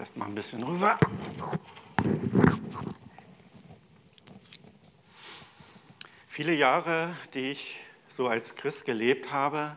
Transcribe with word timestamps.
erst 0.00 0.16
mal 0.16 0.24
ein 0.24 0.34
bisschen 0.34 0.62
rüber. 0.62 0.98
Viele 6.26 6.54
Jahre, 6.54 7.14
die 7.34 7.50
ich 7.50 7.76
so 8.16 8.26
als 8.26 8.54
Christ 8.54 8.86
gelebt 8.86 9.30
habe, 9.30 9.76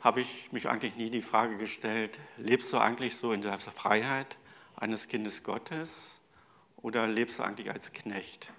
habe 0.00 0.22
ich 0.22 0.50
mich 0.50 0.68
eigentlich 0.68 0.96
nie 0.96 1.08
die 1.08 1.22
Frage 1.22 1.56
gestellt, 1.56 2.18
lebst 2.36 2.72
du 2.72 2.78
eigentlich 2.78 3.16
so 3.16 3.32
in 3.32 3.42
der 3.42 3.60
Freiheit 3.60 4.36
eines 4.74 5.06
Kindes 5.06 5.44
Gottes 5.44 6.18
oder 6.76 7.06
lebst 7.06 7.38
du 7.38 7.44
eigentlich 7.44 7.70
als 7.70 7.92
Knecht? 7.92 8.52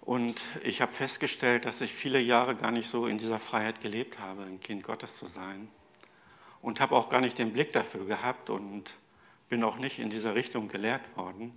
Und 0.00 0.44
ich 0.64 0.82
habe 0.82 0.92
festgestellt, 0.92 1.64
dass 1.64 1.80
ich 1.80 1.92
viele 1.92 2.20
Jahre 2.20 2.56
gar 2.56 2.72
nicht 2.72 2.88
so 2.88 3.06
in 3.06 3.18
dieser 3.18 3.38
Freiheit 3.38 3.80
gelebt 3.80 4.18
habe, 4.18 4.42
ein 4.42 4.58
Kind 4.58 4.82
Gottes 4.82 5.16
zu 5.16 5.26
sein. 5.26 5.68
Und 6.60 6.80
habe 6.80 6.96
auch 6.96 7.08
gar 7.08 7.20
nicht 7.20 7.38
den 7.38 7.52
Blick 7.52 7.72
dafür 7.72 8.06
gehabt 8.06 8.50
und 8.50 8.96
bin 9.48 9.62
auch 9.62 9.78
nicht 9.78 9.98
in 9.98 10.10
dieser 10.10 10.34
Richtung 10.34 10.68
gelehrt 10.68 11.16
worden, 11.16 11.56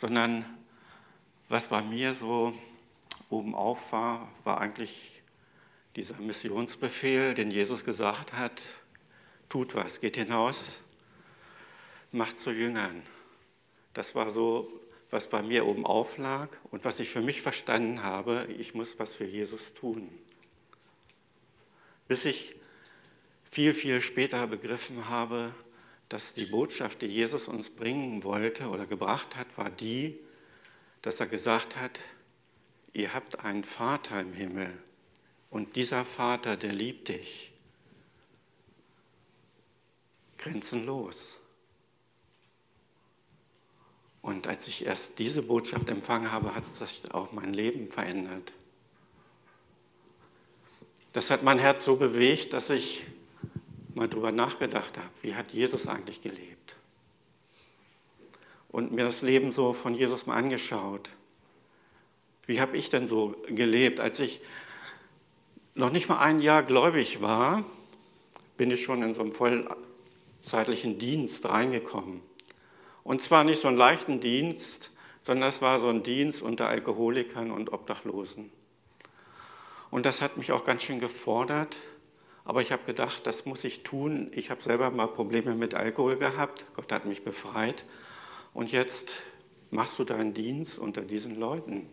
sondern 0.00 0.44
was 1.48 1.66
bei 1.66 1.82
mir 1.82 2.14
so 2.14 2.52
oben 3.30 3.54
auf 3.54 3.92
war, 3.92 4.28
war 4.44 4.60
eigentlich 4.60 5.22
dieser 5.96 6.16
Missionsbefehl, 6.16 7.34
den 7.34 7.50
Jesus 7.50 7.84
gesagt 7.84 8.32
hat, 8.32 8.62
tut 9.48 9.74
was, 9.74 10.00
geht 10.00 10.16
hinaus, 10.16 10.80
macht 12.12 12.38
zu 12.38 12.50
Jüngern. 12.50 13.02
Das 13.94 14.14
war 14.14 14.30
so, 14.30 14.70
was 15.10 15.28
bei 15.28 15.42
mir 15.42 15.66
oben 15.66 15.86
auf 15.86 16.18
lag 16.18 16.48
und 16.70 16.84
was 16.84 17.00
ich 17.00 17.10
für 17.10 17.22
mich 17.22 17.42
verstanden 17.42 18.02
habe, 18.02 18.46
ich 18.58 18.74
muss 18.74 18.98
was 18.98 19.14
für 19.14 19.24
Jesus 19.24 19.74
tun. 19.74 20.08
Bis 22.06 22.24
ich 22.24 22.54
viel, 23.50 23.74
viel 23.74 24.00
später 24.00 24.46
begriffen 24.46 25.08
habe, 25.08 25.54
dass 26.08 26.32
die 26.32 26.46
Botschaft, 26.46 27.02
die 27.02 27.06
Jesus 27.06 27.48
uns 27.48 27.70
bringen 27.70 28.24
wollte 28.24 28.68
oder 28.68 28.86
gebracht 28.86 29.36
hat, 29.36 29.46
war 29.56 29.70
die, 29.70 30.18
dass 31.02 31.20
er 31.20 31.26
gesagt 31.26 31.76
hat, 31.76 32.00
ihr 32.92 33.14
habt 33.14 33.44
einen 33.44 33.64
Vater 33.64 34.20
im 34.20 34.32
Himmel 34.32 34.72
und 35.50 35.76
dieser 35.76 36.04
Vater, 36.04 36.56
der 36.56 36.72
liebt 36.72 37.08
dich 37.08 37.52
grenzenlos. 40.38 41.40
Und 44.22 44.46
als 44.46 44.68
ich 44.68 44.84
erst 44.84 45.18
diese 45.18 45.42
Botschaft 45.42 45.88
empfangen 45.88 46.30
habe, 46.30 46.54
hat 46.54 46.68
sich 46.68 47.12
auch 47.12 47.32
mein 47.32 47.54
Leben 47.54 47.88
verändert. 47.88 48.52
Das 51.12 51.30
hat 51.30 51.42
mein 51.42 51.58
Herz 51.58 51.84
so 51.84 51.96
bewegt, 51.96 52.52
dass 52.52 52.70
ich 52.70 53.06
mal 53.98 54.08
darüber 54.08 54.32
nachgedacht 54.32 54.96
habe, 54.96 55.08
wie 55.22 55.34
hat 55.34 55.52
Jesus 55.52 55.86
eigentlich 55.86 56.22
gelebt? 56.22 56.76
Und 58.70 58.92
mir 58.92 59.04
das 59.04 59.22
Leben 59.22 59.52
so 59.52 59.72
von 59.72 59.94
Jesus 59.94 60.26
mal 60.26 60.36
angeschaut. 60.36 61.10
Wie 62.46 62.60
habe 62.60 62.76
ich 62.76 62.88
denn 62.88 63.08
so 63.08 63.36
gelebt? 63.46 64.00
Als 64.00 64.20
ich 64.20 64.40
noch 65.74 65.90
nicht 65.90 66.08
mal 66.08 66.18
ein 66.18 66.38
Jahr 66.40 66.62
gläubig 66.62 67.20
war, 67.20 67.64
bin 68.56 68.70
ich 68.70 68.82
schon 68.82 69.02
in 69.02 69.14
so 69.14 69.22
einem 69.22 69.32
vollzeitlichen 69.32 70.98
Dienst 70.98 71.46
reingekommen. 71.46 72.20
Und 73.04 73.22
zwar 73.22 73.44
nicht 73.44 73.60
so 73.60 73.68
einen 73.68 73.76
leichten 73.76 74.20
Dienst, 74.20 74.90
sondern 75.22 75.48
es 75.48 75.62
war 75.62 75.78
so 75.80 75.88
ein 75.88 76.02
Dienst 76.02 76.42
unter 76.42 76.68
Alkoholikern 76.68 77.50
und 77.50 77.72
Obdachlosen. 77.72 78.50
Und 79.90 80.04
das 80.04 80.20
hat 80.20 80.36
mich 80.36 80.52
auch 80.52 80.64
ganz 80.64 80.82
schön 80.82 81.00
gefordert. 81.00 81.76
Aber 82.48 82.62
ich 82.62 82.72
habe 82.72 82.82
gedacht, 82.84 83.26
das 83.26 83.44
muss 83.44 83.62
ich 83.62 83.82
tun. 83.82 84.30
Ich 84.34 84.48
habe 84.48 84.62
selber 84.62 84.90
mal 84.90 85.06
Probleme 85.06 85.54
mit 85.54 85.74
Alkohol 85.74 86.16
gehabt. 86.16 86.64
Gott 86.74 86.90
hat 86.92 87.04
mich 87.04 87.22
befreit. 87.22 87.84
Und 88.54 88.72
jetzt 88.72 89.16
machst 89.70 89.98
du 89.98 90.04
deinen 90.04 90.32
Dienst 90.32 90.78
unter 90.78 91.02
diesen 91.02 91.38
Leuten. 91.38 91.86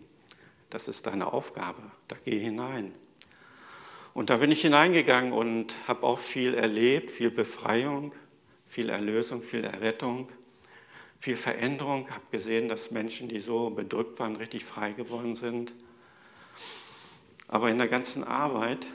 Das 0.70 0.88
ist 0.88 1.07
deine 1.07 1.34
Aufgabe. 1.34 1.81
Da 2.07 2.16
geh 2.24 2.40
hinein. 2.40 2.94
Und 4.13 4.29
da 4.29 4.38
bin 4.38 4.50
ich 4.50 4.62
hineingegangen 4.62 5.34
und 5.34 5.75
habe 5.90 6.03
auch 6.03 6.19
viel 6.19 6.53
erlebt, 6.53 7.12
viel 7.12 7.31
Befreiung, 7.31 8.16
viel 8.69 8.88
Erlösung, 8.88 9.41
viel 9.41 9.66
Errettung, 9.66 10.31
viel 11.19 11.35
Veränderung. 11.35 12.09
Habe 12.09 12.24
gesehen, 12.31 12.69
dass 12.69 12.91
Menschen, 12.91 13.28
die 13.28 13.41
so 13.41 13.72
bedrückt 13.72 14.22
waren, 14.22 14.38
richtig 14.38 14.63
frei 14.63 14.94
geworden 14.94 15.35
sind. 15.35 15.74
Aber 17.50 17.69
in 17.69 17.78
der 17.78 17.90
ganzen 17.90 18.24
Arbeit 18.24 18.88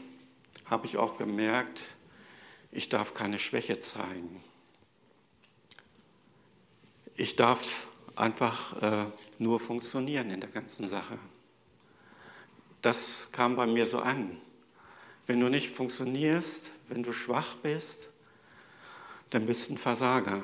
habe 0.70 0.86
ich 0.86 0.96
auch 0.96 1.18
gemerkt, 1.18 1.82
ich 2.70 2.88
darf 2.88 3.12
keine 3.12 3.40
Schwäche 3.40 3.80
zeigen. 3.80 4.40
Ich 7.16 7.34
darf 7.34 7.88
einfach 8.14 8.80
äh, 8.80 9.06
nur 9.38 9.58
funktionieren 9.58 10.30
in 10.30 10.40
der 10.40 10.48
ganzen 10.48 10.88
Sache. 10.88 11.18
Das 12.80 13.28
kam 13.32 13.56
bei 13.56 13.66
mir 13.66 13.84
so 13.84 13.98
an. 13.98 14.40
Wenn 15.26 15.40
du 15.40 15.48
nicht 15.48 15.74
funktionierst, 15.74 16.72
wenn 16.88 17.02
du 17.02 17.12
schwach 17.12 17.56
bist, 17.56 18.08
dann 19.30 19.46
bist 19.46 19.68
du 19.68 19.74
ein 19.74 19.78
Versager. 19.78 20.42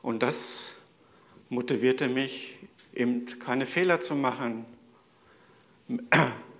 Und 0.00 0.22
das 0.22 0.74
motivierte 1.48 2.08
mich, 2.08 2.56
eben 2.92 3.26
keine 3.38 3.66
Fehler 3.66 4.00
zu 4.00 4.14
machen, 4.14 4.64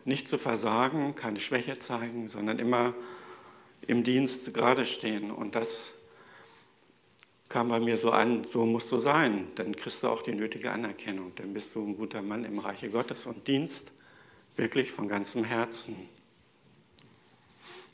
nicht 0.04 0.28
zu 0.28 0.38
versagen, 0.38 1.14
keine 1.14 1.40
Schwäche 1.40 1.78
zeigen, 1.78 2.28
sondern 2.28 2.58
immer 2.58 2.94
im 3.86 4.02
Dienst 4.02 4.52
gerade 4.54 4.86
stehen. 4.86 5.30
Und 5.30 5.54
das 5.54 5.94
kam 7.48 7.68
bei 7.68 7.80
mir 7.80 7.96
so 7.96 8.10
an, 8.10 8.44
so 8.44 8.66
musst 8.66 8.90
du 8.92 8.98
sein, 8.98 9.48
dann 9.54 9.76
kriegst 9.76 10.02
du 10.02 10.08
auch 10.08 10.22
die 10.22 10.34
nötige 10.34 10.70
Anerkennung, 10.70 11.32
dann 11.36 11.52
bist 11.54 11.74
du 11.74 11.86
ein 11.86 11.96
guter 11.96 12.22
Mann 12.22 12.44
im 12.44 12.58
Reiche 12.58 12.88
Gottes 12.88 13.26
und 13.26 13.46
Dienst 13.46 13.92
wirklich 14.56 14.92
von 14.92 15.08
ganzem 15.08 15.44
Herzen. 15.44 15.96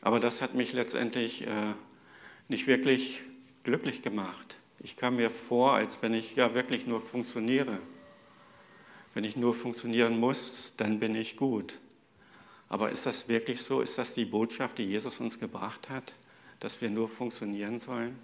Aber 0.03 0.21
das 0.21 0.41
hat 0.41 0.55
mich 0.55 0.73
letztendlich 0.73 1.47
äh, 1.47 1.75
nicht 2.49 2.67
wirklich 2.67 3.21
glücklich 3.65 4.03
gemacht. 4.03 4.57
Ich 4.83 4.97
kam 4.97 5.17
mir 5.17 5.31
vor, 5.31 5.75
als 5.75 6.01
wenn 6.01 6.15
ich 6.15 6.37
ja 6.37 6.55
wirklich 6.55 6.87
nur 6.87 7.03
funktioniere. 7.03 7.79
Wenn 9.13 9.25
ich 9.25 9.37
nur 9.37 9.53
funktionieren 9.53 10.19
muss, 10.19 10.73
dann 10.77 11.01
bin 11.01 11.15
ich 11.15 11.37
gut. 11.37 11.79
Aber 12.71 12.91
ist 12.91 13.05
das 13.05 13.29
wirklich 13.29 13.61
so? 13.61 13.81
Ist 13.81 13.99
das 13.99 14.15
die 14.15 14.25
Botschaft, 14.25 14.79
die 14.79 14.85
Jesus 14.85 15.21
uns 15.21 15.39
gebracht 15.39 15.91
hat, 15.91 16.15
dass 16.61 16.81
wir 16.81 16.89
nur 16.89 17.09
funktionieren 17.09 17.81
sollen? 17.81 18.19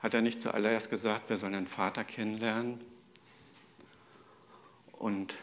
Hat 0.00 0.14
er 0.14 0.22
nicht 0.22 0.40
zuallererst 0.40 0.88
gesagt, 0.90 1.28
wir 1.28 1.36
sollen 1.36 1.52
den 1.52 1.66
Vater 1.66 2.04
kennenlernen? 2.04 2.80
Und 4.92 5.36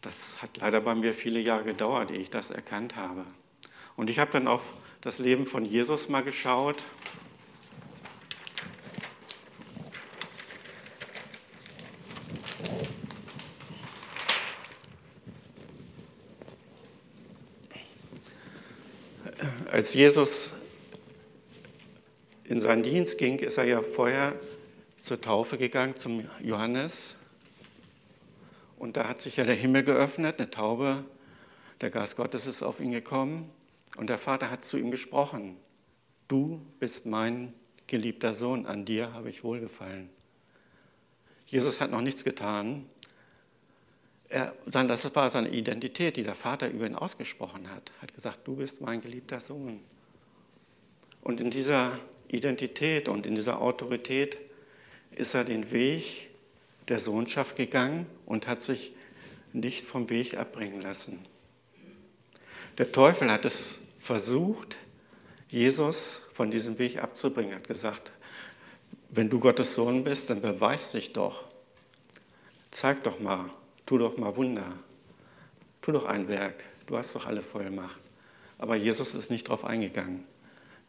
das 0.00 0.40
hat 0.40 0.56
leider 0.56 0.80
bei 0.80 0.94
mir 0.94 1.12
viele 1.12 1.40
Jahre 1.40 1.64
gedauert, 1.64 2.10
ehe 2.10 2.18
ich 2.18 2.30
das 2.30 2.50
erkannt 2.50 2.96
habe. 2.96 3.26
Und 3.96 4.08
ich 4.08 4.18
habe 4.18 4.32
dann 4.32 4.48
auf 4.48 4.72
das 5.02 5.18
Leben 5.18 5.46
von 5.46 5.64
Jesus 5.64 6.08
mal 6.08 6.22
geschaut 6.22 6.82
Als 19.80 19.94
Jesus 19.94 20.50
in 22.44 22.60
seinen 22.60 22.82
Dienst 22.82 23.16
ging, 23.16 23.38
ist 23.38 23.56
er 23.56 23.64
ja 23.64 23.80
vorher 23.80 24.38
zur 25.00 25.22
Taufe 25.22 25.56
gegangen 25.56 25.96
zum 25.96 26.26
Johannes. 26.42 27.16
Und 28.76 28.98
da 28.98 29.08
hat 29.08 29.22
sich 29.22 29.38
ja 29.38 29.44
der 29.44 29.54
Himmel 29.54 29.82
geöffnet, 29.82 30.38
eine 30.38 30.50
Taube, 30.50 31.06
der 31.80 31.88
Geist 31.88 32.16
Gottes 32.16 32.46
ist 32.46 32.62
auf 32.62 32.78
ihn 32.78 32.90
gekommen 32.90 33.48
und 33.96 34.10
der 34.10 34.18
Vater 34.18 34.50
hat 34.50 34.66
zu 34.66 34.76
ihm 34.76 34.90
gesprochen. 34.90 35.56
Du 36.28 36.60
bist 36.78 37.06
mein 37.06 37.54
geliebter 37.86 38.34
Sohn, 38.34 38.66
an 38.66 38.84
dir 38.84 39.14
habe 39.14 39.30
ich 39.30 39.44
wohlgefallen. 39.44 40.10
Jesus 41.46 41.80
hat 41.80 41.90
noch 41.90 42.02
nichts 42.02 42.22
getan, 42.22 42.84
er, 44.30 44.54
das 44.66 45.14
war 45.14 45.30
seine 45.30 45.50
Identität, 45.50 46.16
die 46.16 46.22
der 46.22 46.34
Vater 46.34 46.70
über 46.70 46.86
ihn 46.86 46.94
ausgesprochen 46.94 47.70
hat. 47.70 47.90
Er 47.98 48.02
hat 48.02 48.14
gesagt, 48.14 48.40
du 48.46 48.56
bist 48.56 48.80
mein 48.80 49.00
geliebter 49.00 49.40
Sohn. 49.40 49.80
Und 51.22 51.40
in 51.40 51.50
dieser 51.50 51.98
Identität 52.28 53.08
und 53.08 53.26
in 53.26 53.34
dieser 53.34 53.60
Autorität 53.60 54.38
ist 55.10 55.34
er 55.34 55.44
den 55.44 55.70
Weg 55.72 56.30
der 56.88 57.00
Sohnschaft 57.00 57.56
gegangen 57.56 58.06
und 58.24 58.46
hat 58.46 58.62
sich 58.62 58.92
nicht 59.52 59.84
vom 59.84 60.08
Weg 60.08 60.36
abbringen 60.36 60.80
lassen. 60.80 61.18
Der 62.78 62.92
Teufel 62.92 63.30
hat 63.30 63.44
es 63.44 63.80
versucht, 63.98 64.76
Jesus 65.48 66.22
von 66.32 66.52
diesem 66.52 66.78
Weg 66.78 67.02
abzubringen. 67.02 67.50
Er 67.50 67.56
hat 67.56 67.68
gesagt, 67.68 68.12
wenn 69.08 69.28
du 69.28 69.40
Gottes 69.40 69.74
Sohn 69.74 70.04
bist, 70.04 70.30
dann 70.30 70.40
beweis 70.40 70.92
dich 70.92 71.12
doch. 71.12 71.44
Zeig 72.70 73.02
doch 73.02 73.18
mal, 73.18 73.50
tu 73.90 73.98
doch 73.98 74.16
mal 74.18 74.36
Wunder, 74.36 74.72
tu 75.82 75.90
doch 75.90 76.04
ein 76.04 76.28
Werk, 76.28 76.62
du 76.86 76.96
hast 76.96 77.12
doch 77.16 77.26
alle 77.26 77.42
Vollmacht. 77.42 78.00
Aber 78.56 78.76
Jesus 78.76 79.16
ist 79.16 79.32
nicht 79.32 79.48
darauf 79.48 79.64
eingegangen. 79.64 80.22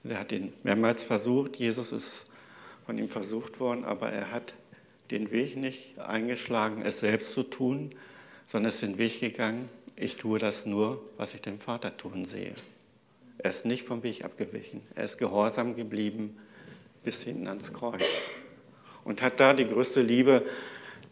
Er 0.04 0.20
hat 0.20 0.32
ihn 0.32 0.54
mehrmals 0.62 1.04
versucht. 1.04 1.56
Jesus 1.56 1.92
ist 1.92 2.28
von 2.86 3.00
ihm 3.00 3.10
versucht 3.10 3.60
worden, 3.60 3.86
aber 3.86 4.12
er 4.12 4.30
hat 4.30 4.54
den 5.10 5.32
Weg 5.32 5.58
nicht 5.58 5.98
eingeschlagen, 5.98 6.84
es 6.84 7.00
selbst 7.00 7.34
zu 7.34 7.42
tun, 7.42 7.90
sondern 8.46 8.70
ist 8.70 8.84
den 8.84 9.00
Weg 9.00 9.20
gegangen, 9.20 9.66
ich 9.96 10.18
tue 10.18 10.38
das 10.38 10.68
nur, 10.68 11.04
was 11.18 11.34
ich 11.34 11.42
den 11.42 11.60
Vater 11.60 11.98
tun 11.98 12.26
sehe. 12.26 12.54
Er 13.40 13.50
ist 13.50 13.66
nicht 13.66 13.84
vom 13.84 14.04
Weg 14.04 14.24
abgewichen. 14.24 14.84
Er 14.94 15.06
ist 15.06 15.18
gehorsam 15.18 15.76
geblieben 15.76 16.38
bis 17.04 17.24
hinten 17.24 17.48
ans 17.48 17.74
Kreuz 17.74 18.30
und 19.04 19.24
hat 19.24 19.40
da 19.40 19.56
die 19.56 19.66
größte 19.66 20.04
Liebe 20.04 20.46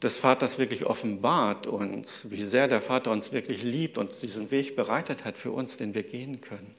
des 0.01 0.17
Vaters 0.17 0.57
wirklich 0.57 0.85
offenbart 0.85 1.67
uns, 1.67 2.27
wie 2.29 2.43
sehr 2.43 2.67
der 2.67 2.81
Vater 2.81 3.11
uns 3.11 3.31
wirklich 3.31 3.63
liebt 3.63 3.97
und 3.97 4.21
diesen 4.21 4.49
Weg 4.51 4.75
bereitet 4.75 5.25
hat 5.25 5.37
für 5.37 5.51
uns, 5.51 5.77
den 5.77 5.93
wir 5.93 6.03
gehen 6.03 6.39
können. 6.39 6.73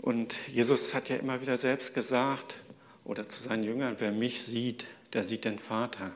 Und 0.00 0.34
Jesus 0.48 0.94
hat 0.94 1.08
ja 1.08 1.16
immer 1.16 1.40
wieder 1.40 1.56
selbst 1.56 1.94
gesagt, 1.94 2.56
oder 3.04 3.28
zu 3.28 3.42
seinen 3.42 3.64
Jüngern, 3.64 3.96
wer 3.98 4.12
mich 4.12 4.42
sieht, 4.42 4.86
der 5.12 5.24
sieht 5.24 5.44
den 5.44 5.58
Vater. 5.58 6.12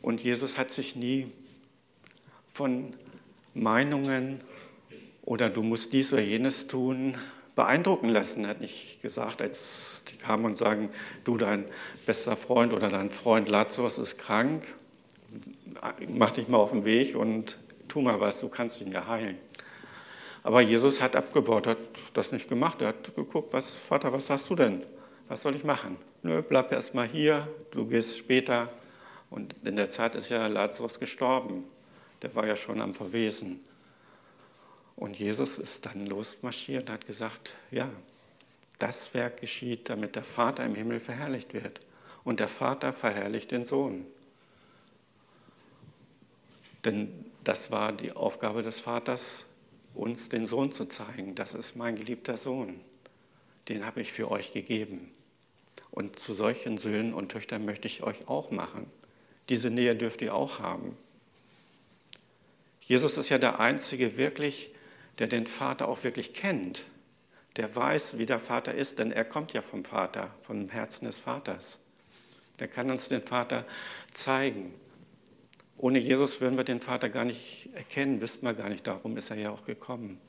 Und 0.00 0.22
Jesus 0.22 0.56
hat 0.56 0.70
sich 0.70 0.96
nie 0.96 1.26
von 2.52 2.94
Meinungen 3.54 4.40
oder 5.22 5.50
du 5.50 5.62
musst 5.62 5.92
dies 5.92 6.12
oder 6.12 6.22
jenes 6.22 6.66
tun 6.66 7.18
beeindrucken 7.56 8.10
lassen. 8.10 8.44
Er 8.44 8.50
hat 8.50 8.60
nicht 8.60 9.02
gesagt, 9.02 9.42
als 9.42 10.02
die 10.08 10.16
kamen 10.16 10.44
und 10.44 10.56
sagen, 10.56 10.90
du, 11.24 11.36
dein 11.36 11.64
bester 12.04 12.36
Freund 12.36 12.72
oder 12.72 12.88
dein 12.90 13.10
Freund 13.10 13.48
Lazarus 13.48 13.98
ist 13.98 14.18
krank, 14.18 14.64
mach 16.08 16.30
dich 16.30 16.46
mal 16.46 16.58
auf 16.58 16.70
den 16.70 16.84
Weg 16.84 17.16
und 17.16 17.58
tu 17.88 18.00
mal 18.00 18.20
was, 18.20 18.38
du 18.40 18.48
kannst 18.48 18.80
ihn 18.80 18.92
ja 18.92 19.08
heilen. 19.08 19.38
Aber 20.42 20.60
Jesus 20.60 21.00
hat 21.00 21.16
abgebaut, 21.16 21.66
hat 21.66 21.78
das 22.14 22.30
nicht 22.30 22.48
gemacht. 22.48 22.80
Er 22.80 22.88
hat 22.88 23.16
geguckt, 23.16 23.52
was, 23.52 23.74
Vater, 23.74 24.12
was 24.12 24.30
hast 24.30 24.48
du 24.48 24.54
denn? 24.54 24.86
Was 25.26 25.42
soll 25.42 25.56
ich 25.56 25.64
machen? 25.64 25.96
Nö, 26.22 26.40
bleib 26.40 26.70
erst 26.70 26.94
mal 26.94 27.08
hier, 27.08 27.48
du 27.72 27.84
gehst 27.86 28.16
später. 28.16 28.70
Und 29.28 29.56
in 29.64 29.74
der 29.74 29.90
Zeit 29.90 30.14
ist 30.14 30.28
ja 30.28 30.46
Lazarus 30.46 31.00
gestorben. 31.00 31.64
Der 32.22 32.32
war 32.36 32.46
ja 32.46 32.54
schon 32.54 32.80
am 32.80 32.94
Verwesen. 32.94 33.60
Und 34.96 35.18
Jesus 35.18 35.58
ist 35.58 35.86
dann 35.86 36.06
losmarschiert 36.06 36.88
und 36.88 36.94
hat 36.94 37.06
gesagt, 37.06 37.54
ja, 37.70 37.90
das 38.78 39.12
Werk 39.14 39.40
geschieht, 39.40 39.88
damit 39.88 40.16
der 40.16 40.24
Vater 40.24 40.64
im 40.64 40.74
Himmel 40.74 41.00
verherrlicht 41.00 41.54
wird. 41.54 41.80
Und 42.24 42.40
der 42.40 42.48
Vater 42.48 42.92
verherrlicht 42.92 43.50
den 43.50 43.64
Sohn. 43.64 44.06
Denn 46.84 47.26
das 47.44 47.70
war 47.70 47.92
die 47.92 48.12
Aufgabe 48.12 48.62
des 48.62 48.80
Vaters, 48.80 49.46
uns 49.94 50.28
den 50.28 50.46
Sohn 50.46 50.72
zu 50.72 50.86
zeigen. 50.86 51.34
Das 51.34 51.54
ist 51.54 51.76
mein 51.76 51.96
geliebter 51.96 52.36
Sohn. 52.36 52.80
Den 53.68 53.86
habe 53.86 54.00
ich 54.00 54.12
für 54.12 54.30
euch 54.30 54.52
gegeben. 54.52 55.10
Und 55.90 56.18
zu 56.18 56.34
solchen 56.34 56.78
Söhnen 56.78 57.14
und 57.14 57.30
Töchtern 57.30 57.64
möchte 57.64 57.86
ich 57.86 58.02
euch 58.02 58.28
auch 58.28 58.50
machen. 58.50 58.90
Diese 59.48 59.70
Nähe 59.70 59.96
dürft 59.96 60.22
ihr 60.22 60.34
auch 60.34 60.58
haben. 60.58 60.96
Jesus 62.80 63.18
ist 63.18 63.28
ja 63.30 63.38
der 63.38 63.58
Einzige 63.58 64.16
wirklich, 64.16 64.70
der 65.18 65.26
den 65.26 65.46
Vater 65.46 65.88
auch 65.88 66.04
wirklich 66.04 66.34
kennt, 66.34 66.84
der 67.56 67.74
weiß, 67.74 68.18
wie 68.18 68.26
der 68.26 68.40
Vater 68.40 68.74
ist, 68.74 68.98
denn 68.98 69.12
er 69.12 69.24
kommt 69.24 69.52
ja 69.52 69.62
vom 69.62 69.84
Vater, 69.84 70.30
vom 70.42 70.68
Herzen 70.68 71.06
des 71.06 71.16
Vaters. 71.16 71.78
Der 72.58 72.68
kann 72.68 72.90
uns 72.90 73.08
den 73.08 73.22
Vater 73.22 73.64
zeigen. 74.12 74.74
Ohne 75.78 75.98
Jesus 75.98 76.40
würden 76.40 76.56
wir 76.56 76.64
den 76.64 76.80
Vater 76.80 77.08
gar 77.08 77.24
nicht 77.24 77.70
erkennen, 77.74 78.20
wüssten 78.20 78.46
wir 78.46 78.54
gar 78.54 78.68
nicht, 78.68 78.86
darum 78.86 79.16
ist 79.16 79.30
er 79.30 79.36
ja 79.36 79.50
auch 79.50 79.64
gekommen. 79.64 80.20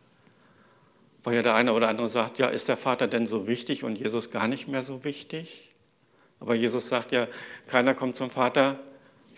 Weil 1.24 1.36
ja 1.36 1.42
der 1.42 1.56
eine 1.56 1.74
oder 1.74 1.90
andere 1.90 2.08
sagt, 2.08 2.40
ja, 2.40 2.48
ist 2.48 2.68
der 2.68 2.78
Vater 2.78 3.08
denn 3.08 3.28
so 3.28 3.48
wichtig 3.48 3.84
und 3.84 3.98
Jesus 3.98 4.32
gar 4.32 4.48
nicht 4.48 4.68
mehr 4.68 4.82
so 4.82 5.04
wichtig? 5.04 5.74
Aber 6.40 6.56
Jesus 6.56 6.88
sagt 6.88 7.12
ja, 7.12 7.28
keiner 7.66 7.94
kommt 7.94 8.16
zum 8.18 8.30
Vater 8.30 8.80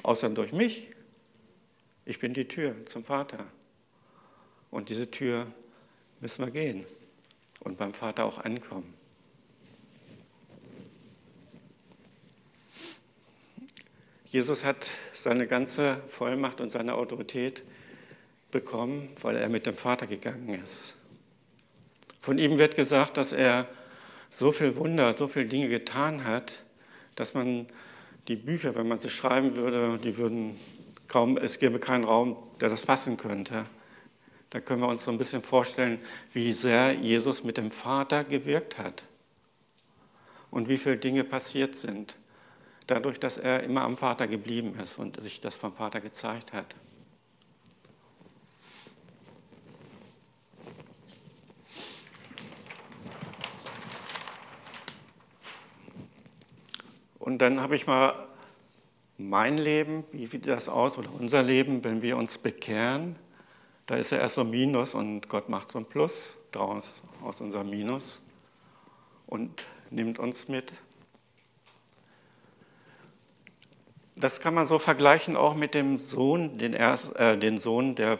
außer 0.03 0.29
durch 0.29 0.51
mich. 0.51 0.87
Ich 2.05 2.19
bin 2.19 2.33
die 2.33 2.47
Tür 2.47 2.85
zum 2.85 3.03
Vater. 3.03 3.45
Und 4.71 4.89
diese 4.89 5.09
Tür 5.09 5.47
müssen 6.19 6.45
wir 6.45 6.51
gehen 6.51 6.85
und 7.59 7.77
beim 7.77 7.93
Vater 7.93 8.25
auch 8.25 8.39
ankommen. 8.39 8.93
Jesus 14.25 14.63
hat 14.63 14.91
seine 15.13 15.47
ganze 15.47 16.01
Vollmacht 16.07 16.61
und 16.61 16.71
seine 16.71 16.93
Autorität 16.93 17.63
bekommen, 18.51 19.09
weil 19.21 19.35
er 19.35 19.49
mit 19.49 19.65
dem 19.65 19.75
Vater 19.75 20.05
gegangen 20.05 20.61
ist. 20.63 20.95
Von 22.21 22.37
ihm 22.37 22.59
wird 22.59 22.75
gesagt, 22.75 23.17
dass 23.17 23.31
er 23.31 23.67
so 24.29 24.51
viel 24.51 24.75
Wunder, 24.75 25.17
so 25.17 25.27
viele 25.27 25.45
Dinge 25.45 25.69
getan 25.69 26.25
hat, 26.25 26.63
dass 27.15 27.33
man 27.33 27.65
die 28.27 28.35
Bücher, 28.35 28.75
wenn 28.75 28.87
man 28.87 28.99
sie 28.99 29.09
schreiben 29.09 29.55
würde, 29.55 29.97
die 29.97 30.17
würden 30.17 30.59
kaum, 31.07 31.37
es 31.37 31.57
gäbe 31.57 31.79
keinen 31.79 32.03
Raum, 32.03 32.37
der 32.61 32.69
das 32.69 32.81
fassen 32.81 33.17
könnte. 33.17 33.65
Da 34.49 34.59
können 34.59 34.81
wir 34.81 34.87
uns 34.87 35.03
so 35.03 35.11
ein 35.11 35.17
bisschen 35.17 35.43
vorstellen, 35.43 35.99
wie 36.33 36.53
sehr 36.53 36.93
Jesus 36.93 37.43
mit 37.43 37.57
dem 37.57 37.69
Vater 37.69 38.23
gewirkt 38.23 38.77
hat 38.77 39.03
und 40.49 40.67
wie 40.67 40.77
viele 40.77 40.97
Dinge 40.97 41.23
passiert 41.23 41.75
sind, 41.75 42.15
dadurch, 42.87 43.19
dass 43.19 43.37
er 43.37 43.61
immer 43.63 43.81
am 43.81 43.97
Vater 43.97 44.27
geblieben 44.27 44.77
ist 44.81 44.97
und 44.97 45.21
sich 45.21 45.39
das 45.39 45.55
vom 45.55 45.73
Vater 45.73 46.01
gezeigt 46.01 46.53
hat. 46.53 46.75
Und 57.19 57.37
dann 57.39 57.61
habe 57.61 57.75
ich 57.75 57.85
mal 57.85 58.27
mein 59.19 59.59
Leben, 59.59 60.05
wie 60.11 60.25
sieht 60.25 60.47
das 60.47 60.67
aus, 60.67 60.97
oder 60.97 61.11
unser 61.13 61.43
Leben, 61.43 61.83
wenn 61.83 62.01
wir 62.01 62.17
uns 62.17 62.39
bekehren 62.39 63.17
da 63.89 63.95
ist 63.95 64.11
ja 64.11 64.19
erst 64.19 64.35
so 64.35 64.41
ein 64.41 64.51
Minus 64.51 64.93
und 64.93 65.29
Gott 65.29 65.49
macht 65.49 65.71
so 65.71 65.79
ein 65.79 65.85
Plus 65.85 66.37
draus 66.51 67.01
aus 67.23 67.41
unserem 67.41 67.71
Minus 67.71 68.21
und 69.25 69.65
nimmt 69.89 70.19
uns 70.19 70.47
mit. 70.47 70.71
Das 74.15 74.41
kann 74.41 74.53
man 74.53 74.67
so 74.67 74.77
vergleichen 74.77 75.35
auch 75.35 75.55
mit 75.55 75.73
dem 75.73 75.97
Sohn, 75.97 76.59
den, 76.59 76.73
erst, 76.73 77.15
äh, 77.15 77.35
den 77.35 77.57
Sohn, 77.57 77.95
der 77.95 78.19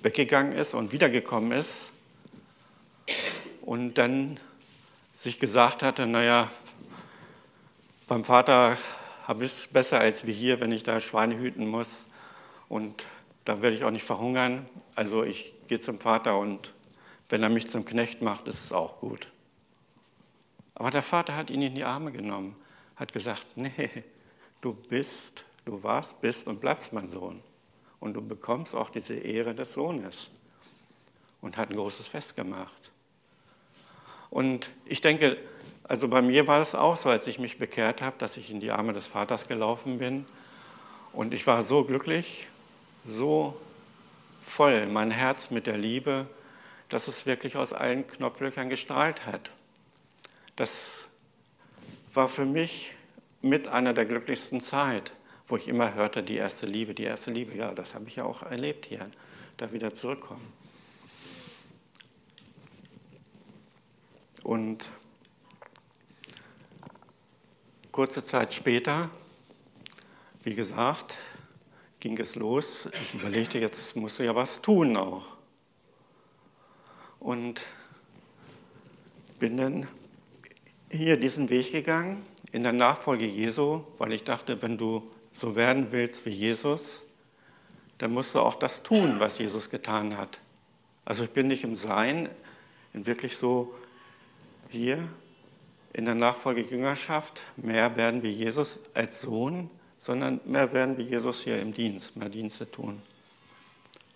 weggegangen 0.00 0.54
ist 0.54 0.72
und 0.72 0.92
wiedergekommen 0.92 1.52
ist 1.52 1.90
und 3.60 3.98
dann 3.98 4.40
sich 5.12 5.38
gesagt 5.38 5.82
hatte, 5.82 6.06
naja, 6.06 6.50
beim 8.08 8.24
Vater 8.24 8.78
habe 9.28 9.44
ich 9.44 9.52
es 9.52 9.66
besser 9.66 10.00
als 10.00 10.26
wie 10.26 10.32
hier, 10.32 10.58
wenn 10.60 10.72
ich 10.72 10.84
da 10.84 11.02
Schweine 11.02 11.36
hüten 11.36 11.68
muss 11.68 12.06
und 12.70 13.04
da 13.44 13.60
werde 13.62 13.76
ich 13.76 13.84
auch 13.84 13.90
nicht 13.90 14.04
verhungern. 14.04 14.68
Also 14.94 15.24
ich 15.24 15.54
gehe 15.68 15.80
zum 15.80 15.98
Vater 15.98 16.38
und 16.38 16.74
wenn 17.28 17.42
er 17.42 17.48
mich 17.48 17.68
zum 17.70 17.84
Knecht 17.84 18.22
macht, 18.22 18.46
ist 18.48 18.62
es 18.62 18.72
auch 18.72 19.00
gut. 19.00 19.28
Aber 20.74 20.90
der 20.90 21.02
Vater 21.02 21.36
hat 21.36 21.50
ihn 21.50 21.62
in 21.62 21.74
die 21.74 21.84
Arme 21.84 22.12
genommen, 22.12 22.56
hat 22.96 23.12
gesagt, 23.12 23.46
nee, 23.56 24.04
du 24.60 24.74
bist, 24.74 25.44
du 25.64 25.82
warst, 25.82 26.20
bist 26.20 26.46
und 26.46 26.60
bleibst 26.60 26.92
mein 26.92 27.08
Sohn. 27.08 27.42
Und 28.00 28.14
du 28.14 28.20
bekommst 28.20 28.74
auch 28.74 28.90
diese 28.90 29.14
Ehre 29.14 29.54
des 29.54 29.74
Sohnes. 29.74 30.30
Und 31.40 31.56
hat 31.56 31.70
ein 31.70 31.76
großes 31.76 32.08
Fest 32.08 32.36
gemacht. 32.36 32.92
Und 34.30 34.70
ich 34.84 35.00
denke, 35.00 35.36
also 35.84 36.08
bei 36.08 36.22
mir 36.22 36.46
war 36.46 36.60
es 36.60 36.74
auch 36.74 36.96
so, 36.96 37.08
als 37.08 37.26
ich 37.26 37.38
mich 37.38 37.58
bekehrt 37.58 38.00
habe, 38.00 38.16
dass 38.18 38.36
ich 38.36 38.50
in 38.50 38.60
die 38.60 38.70
Arme 38.70 38.92
des 38.92 39.06
Vaters 39.06 39.48
gelaufen 39.48 39.98
bin. 39.98 40.24
Und 41.12 41.34
ich 41.34 41.46
war 41.46 41.62
so 41.62 41.84
glücklich 41.84 42.48
so 43.04 43.60
voll, 44.42 44.86
mein 44.86 45.10
Herz 45.10 45.50
mit 45.50 45.66
der 45.66 45.78
Liebe, 45.78 46.26
dass 46.88 47.08
es 47.08 47.26
wirklich 47.26 47.56
aus 47.56 47.72
allen 47.72 48.06
Knopflöchern 48.06 48.68
gestrahlt 48.68 49.26
hat. 49.26 49.50
Das 50.56 51.08
war 52.12 52.28
für 52.28 52.44
mich 52.44 52.92
mit 53.40 53.66
einer 53.68 53.94
der 53.94 54.04
glücklichsten 54.04 54.60
Zeit, 54.60 55.12
wo 55.48 55.56
ich 55.56 55.68
immer 55.68 55.94
hörte, 55.94 56.22
die 56.22 56.36
erste 56.36 56.66
Liebe, 56.66 56.94
die 56.94 57.04
erste 57.04 57.30
Liebe. 57.30 57.56
Ja, 57.56 57.72
das 57.72 57.94
habe 57.94 58.06
ich 58.08 58.16
ja 58.16 58.24
auch 58.24 58.42
erlebt 58.42 58.86
hier, 58.86 59.10
da 59.56 59.72
wieder 59.72 59.94
zurückkommen. 59.94 60.52
Und 64.42 64.90
kurze 67.90 68.24
Zeit 68.24 68.52
später, 68.52 69.10
wie 70.42 70.54
gesagt, 70.54 71.16
ging 72.02 72.18
es 72.18 72.34
los. 72.34 72.88
Ich 73.00 73.14
überlegte, 73.14 73.60
jetzt 73.60 73.94
musst 73.94 74.18
du 74.18 74.24
ja 74.24 74.34
was 74.34 74.60
tun 74.60 74.96
auch. 74.96 75.24
Und 77.20 77.68
bin 79.38 79.56
dann 79.56 79.86
hier 80.90 81.16
diesen 81.16 81.48
Weg 81.48 81.70
gegangen 81.70 82.24
in 82.50 82.64
der 82.64 82.72
Nachfolge 82.72 83.24
Jesu, 83.24 83.84
weil 83.98 84.12
ich 84.12 84.24
dachte, 84.24 84.60
wenn 84.62 84.76
du 84.76 85.08
so 85.32 85.54
werden 85.54 85.92
willst 85.92 86.26
wie 86.26 86.30
Jesus, 86.30 87.04
dann 87.98 88.12
musst 88.12 88.34
du 88.34 88.40
auch 88.40 88.56
das 88.56 88.82
tun, 88.82 89.20
was 89.20 89.38
Jesus 89.38 89.70
getan 89.70 90.16
hat. 90.16 90.40
Also 91.04 91.22
ich 91.22 91.30
bin 91.30 91.46
nicht 91.46 91.62
im 91.62 91.76
Sein, 91.76 92.28
in 92.94 93.06
wirklich 93.06 93.36
so 93.36 93.72
hier 94.70 95.08
in 95.92 96.04
der 96.06 96.16
Nachfolge 96.16 96.62
Jüngerschaft 96.62 97.42
mehr 97.56 97.96
werden 97.96 98.24
wie 98.24 98.30
Jesus 98.30 98.80
als 98.92 99.20
Sohn, 99.20 99.70
sondern 100.02 100.40
mehr 100.44 100.72
werden 100.72 100.98
wie 100.98 101.02
Jesus 101.02 101.42
hier 101.44 101.60
im 101.60 101.72
Dienst, 101.72 102.16
mehr 102.16 102.28
Dienste 102.28 102.70
tun. 102.70 103.00